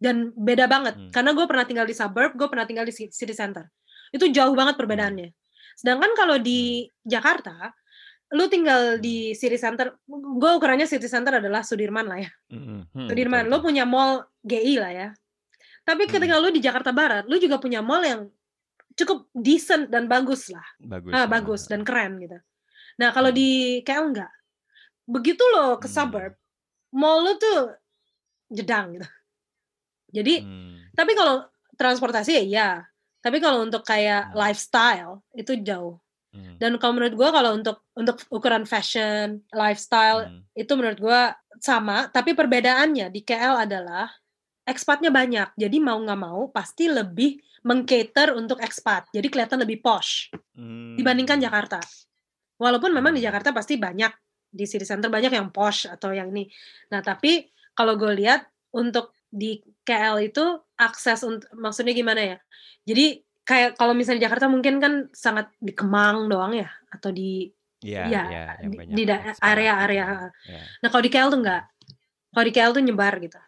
Dan 0.00 0.32
beda 0.32 0.64
banget 0.64 0.96
Hmm. 0.96 1.12
karena 1.12 1.36
gue 1.36 1.44
pernah 1.44 1.68
tinggal 1.68 1.84
di 1.84 1.92
suburb, 1.92 2.32
gue 2.32 2.48
pernah 2.48 2.64
tinggal 2.64 2.88
di 2.88 2.94
ci- 2.96 3.12
city 3.12 3.36
center. 3.36 3.68
Itu 4.08 4.24
jauh 4.32 4.56
banget 4.56 4.80
perbedaannya. 4.80 5.28
Sedangkan 5.76 6.16
kalau 6.16 6.40
di 6.40 6.88
Jakarta, 7.04 7.68
lu 8.32 8.48
tinggal 8.48 8.96
di 8.98 9.36
city 9.36 9.60
center, 9.60 10.00
gue 10.08 10.50
ukurannya 10.56 10.88
city 10.88 11.06
center 11.06 11.38
adalah 11.38 11.60
Sudirman 11.60 12.08
lah 12.08 12.18
ya. 12.24 12.30
Hmm, 12.48 12.88
hmm, 12.88 13.08
Sudirman, 13.10 13.44
lu 13.52 13.60
punya 13.60 13.84
mall 13.84 14.24
GI 14.40 14.80
lah 14.80 14.92
ya. 14.92 15.08
Tapi 15.84 16.08
Hmm. 16.08 16.12
ketika 16.16 16.40
lu 16.40 16.48
di 16.48 16.64
Jakarta 16.64 16.90
Barat, 16.90 17.28
lu 17.28 17.36
juga 17.36 17.60
punya 17.60 17.84
mall 17.84 18.00
yang 18.00 18.20
cukup 18.96 19.28
decent 19.34 19.92
dan 19.92 20.08
bagus 20.08 20.48
lah. 20.48 20.64
bagus. 20.80 21.12
Ah, 21.12 21.26
bagus 21.28 21.62
dan 21.68 21.84
keren 21.84 22.16
gitu. 22.22 22.38
Nah, 22.96 23.10
kalau 23.10 23.28
Hmm. 23.30 23.38
di 23.38 23.48
KL 23.82 24.14
enggak. 24.14 24.32
Begitu 25.04 25.42
lo 25.52 25.76
ke 25.76 25.86
Hmm. 25.90 25.94
suburb, 25.94 26.32
mall 26.94 27.20
lu 27.26 27.36
tuh 27.36 27.74
jedang 28.48 28.96
gitu. 28.96 29.08
Jadi, 30.14 30.34
Hmm. 30.40 30.78
tapi 30.94 31.12
kalau 31.12 31.44
transportasi 31.74 32.38
ya 32.38 32.42
iya. 32.42 32.68
Tapi 33.18 33.40
kalau 33.40 33.64
untuk 33.64 33.82
kayak 33.82 34.36
lifestyle 34.36 35.24
itu 35.32 35.56
jauh. 35.58 35.96
Hmm. 36.34 36.58
Dan 36.58 36.82
kalau 36.82 36.98
menurut 36.98 37.14
gua 37.14 37.30
kalau 37.30 37.54
untuk 37.54 37.86
untuk 37.94 38.18
ukuran 38.28 38.66
fashion, 38.66 39.38
lifestyle 39.54 40.26
Hmm. 40.26 40.42
itu 40.58 40.72
menurut 40.74 40.98
gua 40.98 41.20
sama, 41.62 42.10
tapi 42.10 42.34
perbedaannya 42.34 43.06
di 43.08 43.22
KL 43.22 43.62
adalah 43.62 44.10
expatnya 44.66 45.14
banyak. 45.14 45.54
Jadi 45.54 45.76
mau 45.78 45.94
nggak 45.96 46.18
mau 46.20 46.50
pasti 46.50 46.90
lebih 46.90 47.38
mengcater 47.62 48.34
untuk 48.34 48.58
expat. 48.60 49.08
Jadi 49.14 49.30
kelihatan 49.30 49.62
lebih 49.62 49.78
posh 49.80 50.28
dibandingkan 50.98 51.38
Hmm. 51.38 51.46
Jakarta. 51.46 51.78
Walaupun 52.58 52.90
memang 52.90 53.14
di 53.14 53.22
Hmm. 53.22 53.30
Jakarta 53.30 53.54
pasti 53.54 53.78
banyak 53.78 54.10
di 54.54 54.64
city 54.66 54.86
center 54.86 55.10
banyak 55.10 55.34
yang 55.34 55.50
posh 55.50 55.86
atau 55.86 56.14
yang 56.14 56.30
ini. 56.30 56.46
Nah, 56.90 57.02
tapi 57.02 57.50
kalau 57.74 57.98
gue 57.98 58.14
lihat 58.14 58.46
untuk 58.70 59.10
di 59.26 59.58
KL 59.82 60.22
itu 60.22 60.42
akses 60.78 61.26
untuk 61.26 61.50
maksudnya 61.54 61.90
gimana 61.90 62.22
ya? 62.22 62.38
Jadi 62.86 63.18
kayak 63.44 63.76
kalau 63.76 63.92
misalnya 63.92 64.20
di 64.20 64.26
Jakarta 64.26 64.46
mungkin 64.48 64.80
kan 64.80 64.92
sangat 65.12 65.52
di 65.60 65.72
Kemang 65.76 66.28
doang 66.28 66.56
ya 66.56 66.68
atau 66.88 67.12
di 67.12 67.48
ya, 67.84 68.08
iya, 68.08 68.22
yang 68.64 68.72
di, 68.96 69.04
area-area. 69.44 70.04
gitu. 70.08 70.26
Iya. 70.48 70.62
Nah, 70.80 70.88
kalau 70.88 71.02
di 71.04 71.10
KL 71.12 71.28
tuh 71.28 71.40
enggak. 71.44 71.62
Kalau 72.32 72.44
di 72.48 72.52
KL 72.56 72.72
tuh 72.72 72.82
nyebar 72.82 73.14
gitu. 73.20 73.40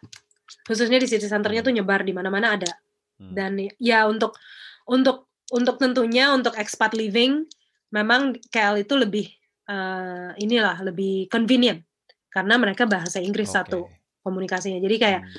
Khususnya 0.69 1.01
di 1.01 1.09
city 1.09 1.25
centernya 1.25 1.65
Hmm. 1.65 1.67
tuh 1.67 1.73
nyebar 1.73 2.05
di 2.05 2.13
mana-mana 2.13 2.53
ada. 2.53 2.71
Hmm. 3.17 3.33
Dan 3.33 3.51
ya 3.81 4.05
untuk 4.05 4.37
untuk 4.85 5.27
untuk 5.49 5.81
tentunya 5.81 6.29
untuk 6.31 6.53
expat 6.53 6.93
living 6.93 7.43
memang 7.89 8.37
KL 8.53 8.77
itu 8.77 8.93
lebih 8.93 9.25
eh, 9.67 10.31
inilah 10.39 10.79
lebih 10.79 11.27
convenient 11.27 11.83
karena 12.31 12.55
mereka 12.55 12.87
bahasa 12.87 13.19
Inggris 13.19 13.51
Oke. 13.51 13.55
satu 13.57 13.79
komunikasinya. 14.21 14.77
Jadi 14.79 14.95
kayak 14.95 15.21
Hmm. 15.25 15.33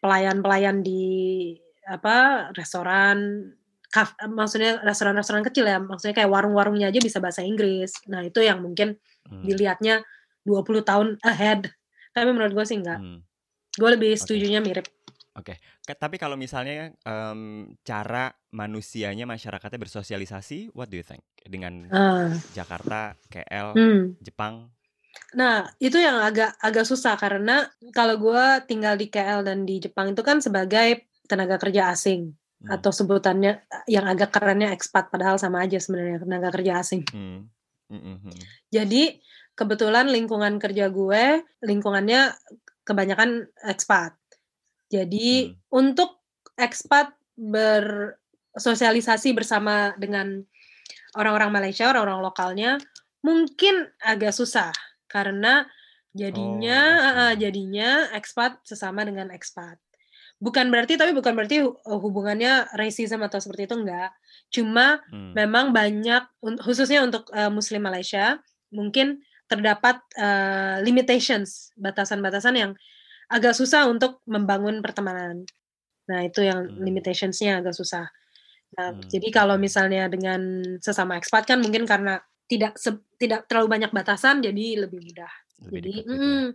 pelayan-pelayan 0.00 0.80
di 0.80 1.02
apa 1.84 2.48
restoran 2.54 3.48
kaf, 3.92 4.14
maksudnya 4.26 4.82
restoran-restoran 4.82 5.42
kecil 5.46 5.64
ya 5.68 5.78
maksudnya 5.78 6.14
kayak 6.16 6.30
warung-warungnya 6.30 6.90
aja 6.90 7.00
bisa 7.02 7.18
bahasa 7.22 7.42
Inggris 7.42 7.92
nah 8.06 8.22
itu 8.22 8.42
yang 8.42 8.62
mungkin 8.62 8.98
Hmm. 9.26 9.42
dilihatnya 9.42 10.06
20 10.46 10.86
tahun 10.86 11.18
ahead 11.18 11.66
tapi 12.14 12.30
menurut 12.30 12.54
gue 12.54 12.62
sih 12.62 12.78
enggak 12.78 13.02
Hmm. 13.02 13.26
gue 13.74 13.88
lebih 13.90 14.14
Oke. 14.14 14.22
setujunya 14.22 14.62
mirip 14.62 14.86
Ka- 15.86 15.98
Tapi 16.00 16.16
kalau 16.16 16.34
misalnya 16.34 16.90
em, 17.04 17.70
cara 17.84 18.32
manusianya 18.50 19.28
masyarakatnya 19.28 19.78
bersosialisasi, 19.78 20.72
what 20.72 20.88
do 20.88 20.96
you 20.96 21.04
think 21.04 21.22
dengan 21.44 21.86
Ah, 21.92 22.32
Jakarta, 22.56 23.14
KL, 23.28 23.76
hmm. 23.76 24.02
Jepang? 24.18 24.72
Nah, 25.36 25.68
itu 25.76 26.00
yang 26.00 26.18
agak 26.24 26.56
agak 26.58 26.88
susah 26.88 27.14
karena 27.20 27.68
kalau 27.92 28.16
gue 28.16 28.44
tinggal 28.64 28.96
di 28.96 29.12
KL 29.12 29.44
dan 29.44 29.68
di 29.68 29.76
Jepang 29.76 30.16
itu 30.16 30.24
kan 30.24 30.40
sebagai 30.40 31.04
tenaga 31.28 31.60
kerja 31.60 31.92
asing 31.92 32.32
Hmm. 32.56 32.72
atau 32.72 32.88
sebutannya 32.88 33.68
yang 33.84 34.08
agak 34.08 34.32
kerennya 34.32 34.72
expat 34.72 35.12
padahal 35.12 35.36
sama 35.36 35.60
aja 35.60 35.76
sebenarnya 35.76 36.24
tenaga 36.24 36.48
kerja 36.56 36.80
asing. 36.80 37.04
Hmm. 37.12 37.52
Hmm, 37.86 38.02
hmm, 38.02 38.18
hmm. 38.26 38.36
Jadi 38.72 39.20
kebetulan 39.52 40.08
lingkungan 40.08 40.56
kerja 40.56 40.88
gue 40.88 41.44
lingkungannya 41.62 42.32
kebanyakan 42.82 43.44
expat. 43.60 44.16
Jadi 44.88 45.52
untuk 45.68 46.24
expat 46.56 47.12
bersosialisasi 47.36 49.36
bersama 49.36 49.92
dengan 50.00 50.40
orang-orang 51.18 51.52
Malaysia, 51.52 51.92
orang-orang 51.92 52.24
lokalnya 52.24 52.70
mungkin 53.20 53.84
agak 54.00 54.32
susah 54.32 54.72
karena 55.10 55.68
jadinya 56.16 56.80
Oh, 56.80 57.32
eh, 57.32 57.34
jadinya 57.36 58.08
expat 58.16 58.64
sesama 58.64 59.04
dengan 59.04 59.28
expat. 59.28 59.76
Bukan 60.36 60.68
berarti 60.68 61.00
tapi 61.00 61.16
bukan 61.16 61.32
berarti 61.32 61.64
hu- 61.64 61.76
hubungannya 61.80 62.68
racism 62.76 63.24
atau 63.24 63.40
seperti 63.40 63.64
itu 63.68 63.74
enggak. 63.76 64.12
Cuma 64.52 65.00
Hmm. 65.08 65.32
memang 65.32 65.72
banyak 65.72 66.22
khususnya 66.60 67.00
untuk 67.00 67.28
eh, 67.32 67.48
muslim 67.48 67.80
Malaysia 67.80 68.36
mungkin 68.68 69.24
terdapat 69.46 70.02
eh, 70.18 70.82
limitations 70.82 71.70
batasan-batasan 71.78 72.54
yang 72.58 72.72
agak 73.26 73.54
susah 73.58 73.90
untuk 73.90 74.22
membangun 74.26 74.78
pertemanan 74.82 75.42
nah 76.06 76.22
itu 76.22 76.46
yang 76.46 76.70
Hmm. 76.70 76.82
limitationsnya 76.86 77.58
agak 77.58 77.74
susah 77.74 78.06
nah 78.78 78.94
Hmm, 78.94 79.02
jadi 79.10 79.28
kalau 79.34 79.58
misalnya 79.58 80.06
dengan 80.06 80.62
sesama 80.78 81.18
expat 81.18 81.46
kan 81.46 81.58
mungkin 81.58 81.86
karena 81.86 82.22
tidak 82.46 82.78
se- 82.78 83.02
tidak 83.18 83.50
terlalu 83.50 83.78
banyak 83.78 83.90
batasan 83.90 84.38
jadi 84.42 84.86
lebih 84.86 85.02
mudah 85.02 85.32
Lebih 85.66 85.74
jadi 85.74 85.92
mm, 86.06 86.46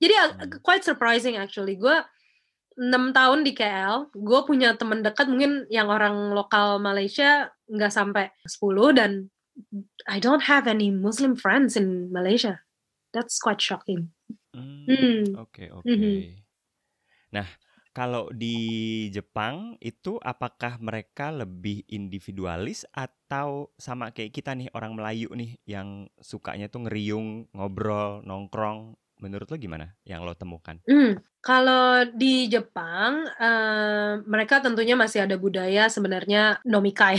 jadi 0.00 0.14
Hmm. 0.16 0.48
quite 0.64 0.84
surprising 0.84 1.36
actually 1.36 1.76
gue 1.76 1.96
enam 2.78 3.14
tahun 3.14 3.46
di 3.46 3.52
KL, 3.54 4.10
gue 4.14 4.40
punya 4.46 4.74
temen 4.74 5.00
dekat 5.02 5.30
mungkin 5.30 5.66
yang 5.70 5.88
orang 5.90 6.34
lokal 6.34 6.78
Malaysia 6.82 7.50
nggak 7.70 7.92
sampai 7.92 8.24
10 8.46 8.90
dan 8.94 9.30
I 10.10 10.18
don't 10.18 10.44
have 10.50 10.66
any 10.66 10.90
Muslim 10.90 11.38
friends 11.38 11.78
in 11.78 12.10
Malaysia. 12.10 12.62
That's 13.14 13.38
quite 13.38 13.62
shocking. 13.62 14.10
Hmm, 14.54 14.84
Hmm. 14.86 15.38
oke 15.38 15.64
oke. 15.70 15.86
Mhm. 15.88 16.44
Nah, 17.34 17.48
kalau 17.94 18.30
di 18.34 18.56
Jepang 19.14 19.78
itu 19.82 20.18
apakah 20.22 20.78
mereka 20.82 21.30
lebih 21.30 21.86
individualis 21.90 22.86
atau 22.94 23.70
sama 23.78 24.10
kayak 24.14 24.34
kita 24.34 24.54
nih 24.54 24.70
orang 24.74 24.98
Melayu 24.98 25.30
nih 25.34 25.58
yang 25.66 26.10
sukanya 26.18 26.66
tuh 26.70 26.86
ngeriung, 26.86 27.50
ngobrol, 27.54 28.22
nongkrong? 28.26 28.98
Menurut 29.24 29.48
lo 29.48 29.56
gimana 29.56 29.88
yang 30.04 30.20
lo 30.20 30.36
temukan? 30.36 30.76
Hmm, 30.84 31.16
kalau 31.40 32.04
di 32.12 32.44
Jepang, 32.52 33.24
eh, 33.24 34.20
mereka 34.28 34.60
tentunya 34.60 34.92
masih 34.92 35.24
ada 35.24 35.40
budaya 35.40 35.88
sebenarnya 35.88 36.60
nomikai. 36.68 37.16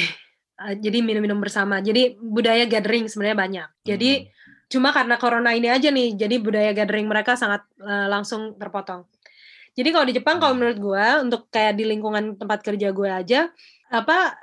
Eh, 0.56 0.80
jadi 0.80 1.04
minum-minum 1.04 1.36
bersama. 1.44 1.84
Jadi 1.84 2.15
budaya 2.15 2.63
gathering 2.63 3.12
sebenarnya 3.12 3.36
banyak. 3.36 3.70
Jadi 3.84 4.24
Hmm. 4.24 4.32
cuma 4.72 4.96
karena 4.96 5.20
corona 5.20 5.52
ini 5.52 5.68
aja 5.68 5.91
nih, 5.91 6.15
jadi 6.15 6.39
budaya 6.39 6.72
gathering 6.72 7.12
mereka 7.12 7.36
sangat 7.36 7.68
eh, 7.82 8.08
langsung 8.08 8.56
terpotong. 8.56 9.04
Jadi 9.76 9.89
kalau 9.91 10.08
di 10.08 10.15
Jepang, 10.15 10.39
kalau 10.39 10.56
Hmm. 10.56 10.63
menurut 10.63 10.80
gue, 10.80 11.08
untuk 11.28 11.52
kayak 11.52 11.76
di 11.76 11.84
lingkungan 11.84 12.39
tempat 12.39 12.63
kerja 12.63 12.96
gue 12.96 13.10
aja, 13.12 13.52
apa 13.91 14.39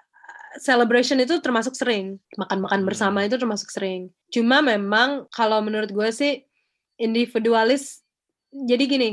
celebration 0.61 1.17
itu 1.17 1.41
termasuk 1.41 1.73
sering. 1.73 2.21
Makan-makan 2.37 2.85
bersama 2.85 3.25
Hmm. 3.25 3.33
itu 3.33 3.41
termasuk 3.41 3.73
sering. 3.73 4.13
Cuma 4.29 4.61
memang 4.61 5.25
kalau 5.33 5.65
menurut 5.65 5.89
gue 5.89 6.09
sih 6.13 6.45
individualis. 7.03 8.07
Jadi 8.53 8.85
gini, 8.85 9.09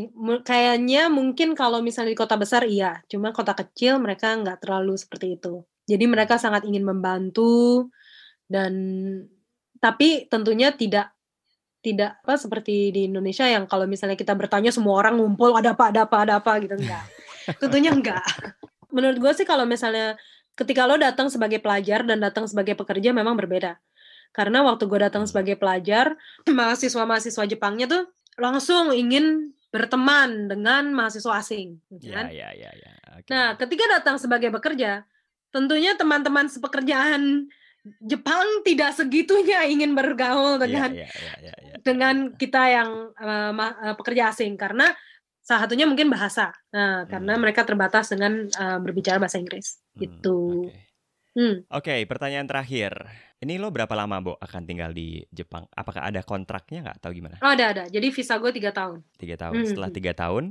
kayaknya 0.45 1.10
mungkin 1.10 1.58
kalau 1.58 1.82
misalnya 1.82 2.13
di 2.13 2.19
kota 2.19 2.36
besar 2.36 2.67
iya, 2.67 3.02
cuma 3.10 3.34
kota 3.34 3.56
kecil 3.56 3.97
mereka 3.97 4.36
nggak 4.36 4.62
terlalu 4.62 4.99
seperti 4.99 5.39
itu. 5.39 5.63
Jadi 5.89 6.06
mereka 6.06 6.38
sangat 6.38 6.67
ingin 6.69 6.86
membantu 6.86 7.88
dan 8.45 8.73
tapi 9.80 10.28
tentunya 10.28 10.75
tidak 10.75 11.15
tidak 11.80 12.19
apa 12.28 12.36
seperti 12.36 12.91
di 12.91 13.08
Indonesia 13.08 13.47
yang 13.47 13.63
kalau 13.63 13.88
misalnya 13.88 14.19
kita 14.19 14.36
bertanya 14.36 14.69
semua 14.75 14.99
orang 14.99 15.15
ngumpul 15.15 15.56
ada 15.56 15.71
apa 15.71 15.95
ada 15.95 16.04
apa 16.04 16.17
ada 16.28 16.34
apa 16.43 16.52
gitu 16.60 16.75
enggak. 16.75 17.06
tentunya 17.63 17.95
enggak. 17.95 18.28
Menurut 18.91 19.17
gue 19.17 19.32
sih 19.34 19.47
kalau 19.47 19.63
misalnya 19.63 20.19
ketika 20.60 20.84
lo 20.84 20.99
datang 20.99 21.32
sebagai 21.32 21.63
pelajar 21.63 22.04
dan 22.04 22.19
datang 22.19 22.43
sebagai 22.52 22.75
pekerja 22.75 23.15
memang 23.15 23.39
berbeda. 23.39 23.80
Karena 24.30 24.62
waktu 24.62 24.86
gue 24.86 25.00
datang 25.00 25.24
Hmm. 25.26 25.32
sebagai 25.32 25.56
pelajar, 25.56 26.13
mahasiswa-mahasiswa 26.50 27.44
Jepangnya 27.46 27.86
tuh 27.86 28.04
langsung 28.36 28.92
ingin 28.92 29.52
berteman 29.70 30.48
dengan 30.48 30.89
mahasiswa 30.89 31.38
asing, 31.38 31.78
gitu 31.92 32.10
Ya 32.10 32.15
kan? 32.15 32.26
ya 32.30 32.50
ya 32.52 32.72
ya. 32.72 32.92
Oke. 33.15 33.30
Nah, 33.30 33.54
ketika 33.56 33.86
datang 33.88 34.18
sebagai 34.18 34.50
bekerja, 34.50 35.06
tentunya 35.50 35.94
teman-teman 35.94 36.46
sepekerjaan 36.48 37.46
Jepang 38.02 38.44
tidak 38.62 38.92
segitunya 38.92 39.63
ingin 39.63 39.96
bergaul 39.96 40.58
Iya 40.58 40.62
dengan 40.62 40.89
iya 40.92 41.08
iya 41.08 41.34
iya. 41.39 41.54
iya. 41.63 41.74
dengan 41.80 42.15
kita 42.36 42.63
yang 42.68 42.89
ma- 43.56 43.78
eh, 43.82 43.96
pekerja 43.96 44.30
asing 44.30 44.60
karena 44.60 44.92
salah 45.39 45.63
satunya 45.63 45.88
mungkin 45.88 46.12
bahasa. 46.12 46.52
Nah, 46.70 47.08
karena 47.08 47.34
Hmm. 47.34 47.42
mereka 47.42 47.63
terbatas 47.63 48.12
dengan 48.12 48.46
eh, 48.46 48.78
berbicara 48.78 49.15
bahasa 49.18 49.39
Inggris. 49.39 49.80
Hmm, 49.96 50.00
Gitu. 50.02 50.39
Oke. 50.68 50.88
Hmm. 51.38 51.62
Oke, 51.70 52.04
pertanyaan 52.10 52.50
terakhir. 52.50 52.92
Ini 53.39 53.62
lo 53.62 53.72
berapa 53.72 53.94
lama, 53.96 54.18
Bo, 54.20 54.34
akan 54.42 54.65
tinggal 54.65 54.92
di 54.92 55.24
Jepang? 55.32 55.70
Apakah 55.72 56.10
ada 56.10 56.20
kontraknya 56.26 56.84
nggak? 56.84 56.98
Atau 57.00 57.13
gimana? 57.15 57.38
Oh, 57.39 57.54
ada 57.54 57.65
ada. 57.72 57.84
Jadi 57.88 58.10
visa 58.12 58.36
gue 58.36 58.52
tiga 58.52 58.74
tahun. 58.76 59.00
Tiga 59.15 59.36
tahun. 59.39 59.63
Setelah 59.63 59.89
Mhm. 59.94 59.98
tiga 59.98 60.12
tahun, 60.18 60.44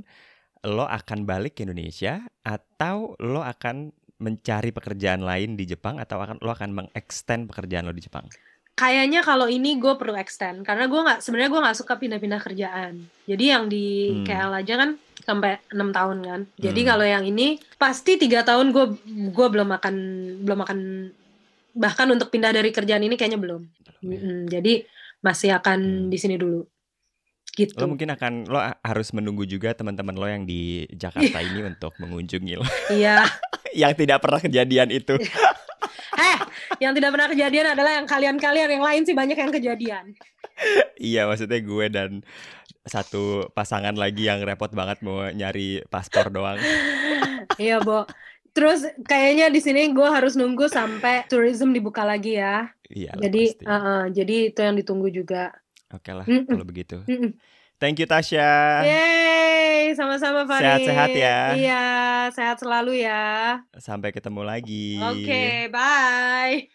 lo 0.65 0.85
akan 0.87 1.19
balik 1.29 1.59
ke 1.59 1.67
Indonesia 1.67 2.25
atau 2.41 3.13
lo 3.21 3.43
akan 3.45 3.91
mencari 4.19 4.75
pekerjaan 4.75 5.23
lain 5.23 5.55
di 5.55 5.63
Jepang 5.63 5.95
atau 5.95 6.19
akan 6.19 6.43
lo 6.43 6.51
akan 6.51 6.75
mengextend 6.75 7.47
pekerjaan 7.47 7.87
lo 7.87 7.95
di 7.95 8.03
Jepang? 8.03 8.27
Kayaknya 8.79 9.19
kalau 9.21 9.45
ini 9.45 9.75
gue 9.75 9.91
perlu 9.93 10.15
extend 10.15 10.63
karena 10.63 10.87
gue 10.87 10.95
nggak 10.97 11.19
sebenarnya 11.19 11.51
gue 11.51 11.61
nggak 11.61 11.77
suka 11.77 11.93
pindah-pindah 11.95 12.39
kerjaan. 12.39 12.93
Jadi 13.27 13.43
yang 13.43 13.67
di 13.67 13.85
Hmm. 14.09 14.23
KL 14.23 14.51
aja 14.55 14.73
kan 14.77 14.89
sampai 15.19 15.59
enam 15.69 15.91
tahun 15.91 16.17
kan. 16.23 16.41
Jadi 16.55 16.81
Hmm. 16.81 16.89
kalau 16.89 17.05
yang 17.05 17.23
ini 17.23 17.47
pasti 17.75 18.15
tiga 18.15 18.41
tahun 18.41 18.71
gue 18.71 18.85
gue 19.29 19.47
belum 19.51 19.69
akan 19.75 19.95
belum 20.41 20.59
akan 20.63 20.79
bahkan 21.75 22.07
untuk 22.07 22.31
pindah 22.31 22.49
dari 22.49 22.71
kerjaan 22.71 23.03
ini 23.03 23.13
kayaknya 23.13 23.37
belum. 23.37 23.61
Ya? 23.99 24.19
Jadi 24.49 24.87
masih 25.19 25.51
akan 25.53 25.79
Hmm. 25.79 26.07
di 26.07 26.15
sini 26.15 26.39
dulu. 26.39 26.63
Gitu. 27.51 27.75
Lo 27.75 27.91
mungkin 27.91 28.07
akan 28.09 28.47
lo 28.47 28.55
harus 28.79 29.11
menunggu 29.11 29.43
juga 29.43 29.75
teman-teman 29.75 30.15
lo 30.15 30.23
yang 30.23 30.47
di 30.47 30.87
Jakarta 30.87 31.43
ini 31.43 31.67
untuk 31.67 31.91
mengunjungi 31.99 32.53
lo 32.55 32.63
Iya. 32.87 33.27
yang 33.75 33.91
tidak 33.91 34.23
pernah 34.23 34.39
kejadian 34.39 34.87
itu. 34.89 35.19
Eh, 36.19 36.37
yang 36.83 36.91
tidak 36.91 37.15
pernah 37.15 37.29
kejadian 37.31 37.67
adalah 37.71 37.91
yang 37.95 38.07
kalian-kalian 38.07 38.69
yang 38.75 38.83
lain 38.83 39.01
sih 39.07 39.15
banyak 39.15 39.37
yang 39.39 39.51
kejadian. 39.55 40.05
iya, 40.99 41.23
maksudnya 41.23 41.63
gue 41.63 41.85
dan 41.87 42.11
satu 42.83 43.47
pasangan 43.55 43.95
lagi 43.95 44.27
yang 44.27 44.43
repot 44.43 44.71
banget 44.75 44.99
mau 44.99 45.23
nyari 45.31 45.83
paspor 45.87 46.27
doang. 46.27 46.59
Iya, 47.59 47.83
Bo. 47.83 48.07
Terus 48.55 48.87
kayaknya 49.05 49.51
di 49.51 49.61
sini 49.61 49.91
gue 49.91 50.07
harus 50.07 50.35
nunggu 50.35 50.67
sampai 50.67 51.27
tourism 51.27 51.71
dibuka 51.71 52.03
lagi 52.03 52.39
ya. 52.39 52.71
Iya, 52.89 53.13
jadi, 53.15 53.43
pasti. 53.53 53.63
uh, 53.67 53.73
uh, 53.73 54.01
jadi 54.09 54.35
itu 54.51 54.59
yang 54.59 54.75
ditunggu 54.79 55.07
juga. 55.13 55.53
Oke 55.89 56.11
lah, 56.13 56.25
Mm-mm. 56.25 56.49
kalau 56.49 56.65
begitu. 56.65 56.97
Mm-mm. 57.05 57.37
Thank 57.79 58.03
you 58.03 58.07
Tasya. 58.11 58.83
Yeay, 58.83 59.95
sama-sama 59.95 60.43
Farid. 60.43 60.67
Sehat-sehat 60.83 61.15
ya. 61.15 61.39
Iya, 61.55 61.83
sehat 62.35 62.59
selalu 62.59 63.07
ya. 63.07 63.63
Sampai 63.79 64.11
ketemu 64.11 64.43
lagi. 64.43 64.99
Oke, 64.99 65.71
bye. 65.71 66.67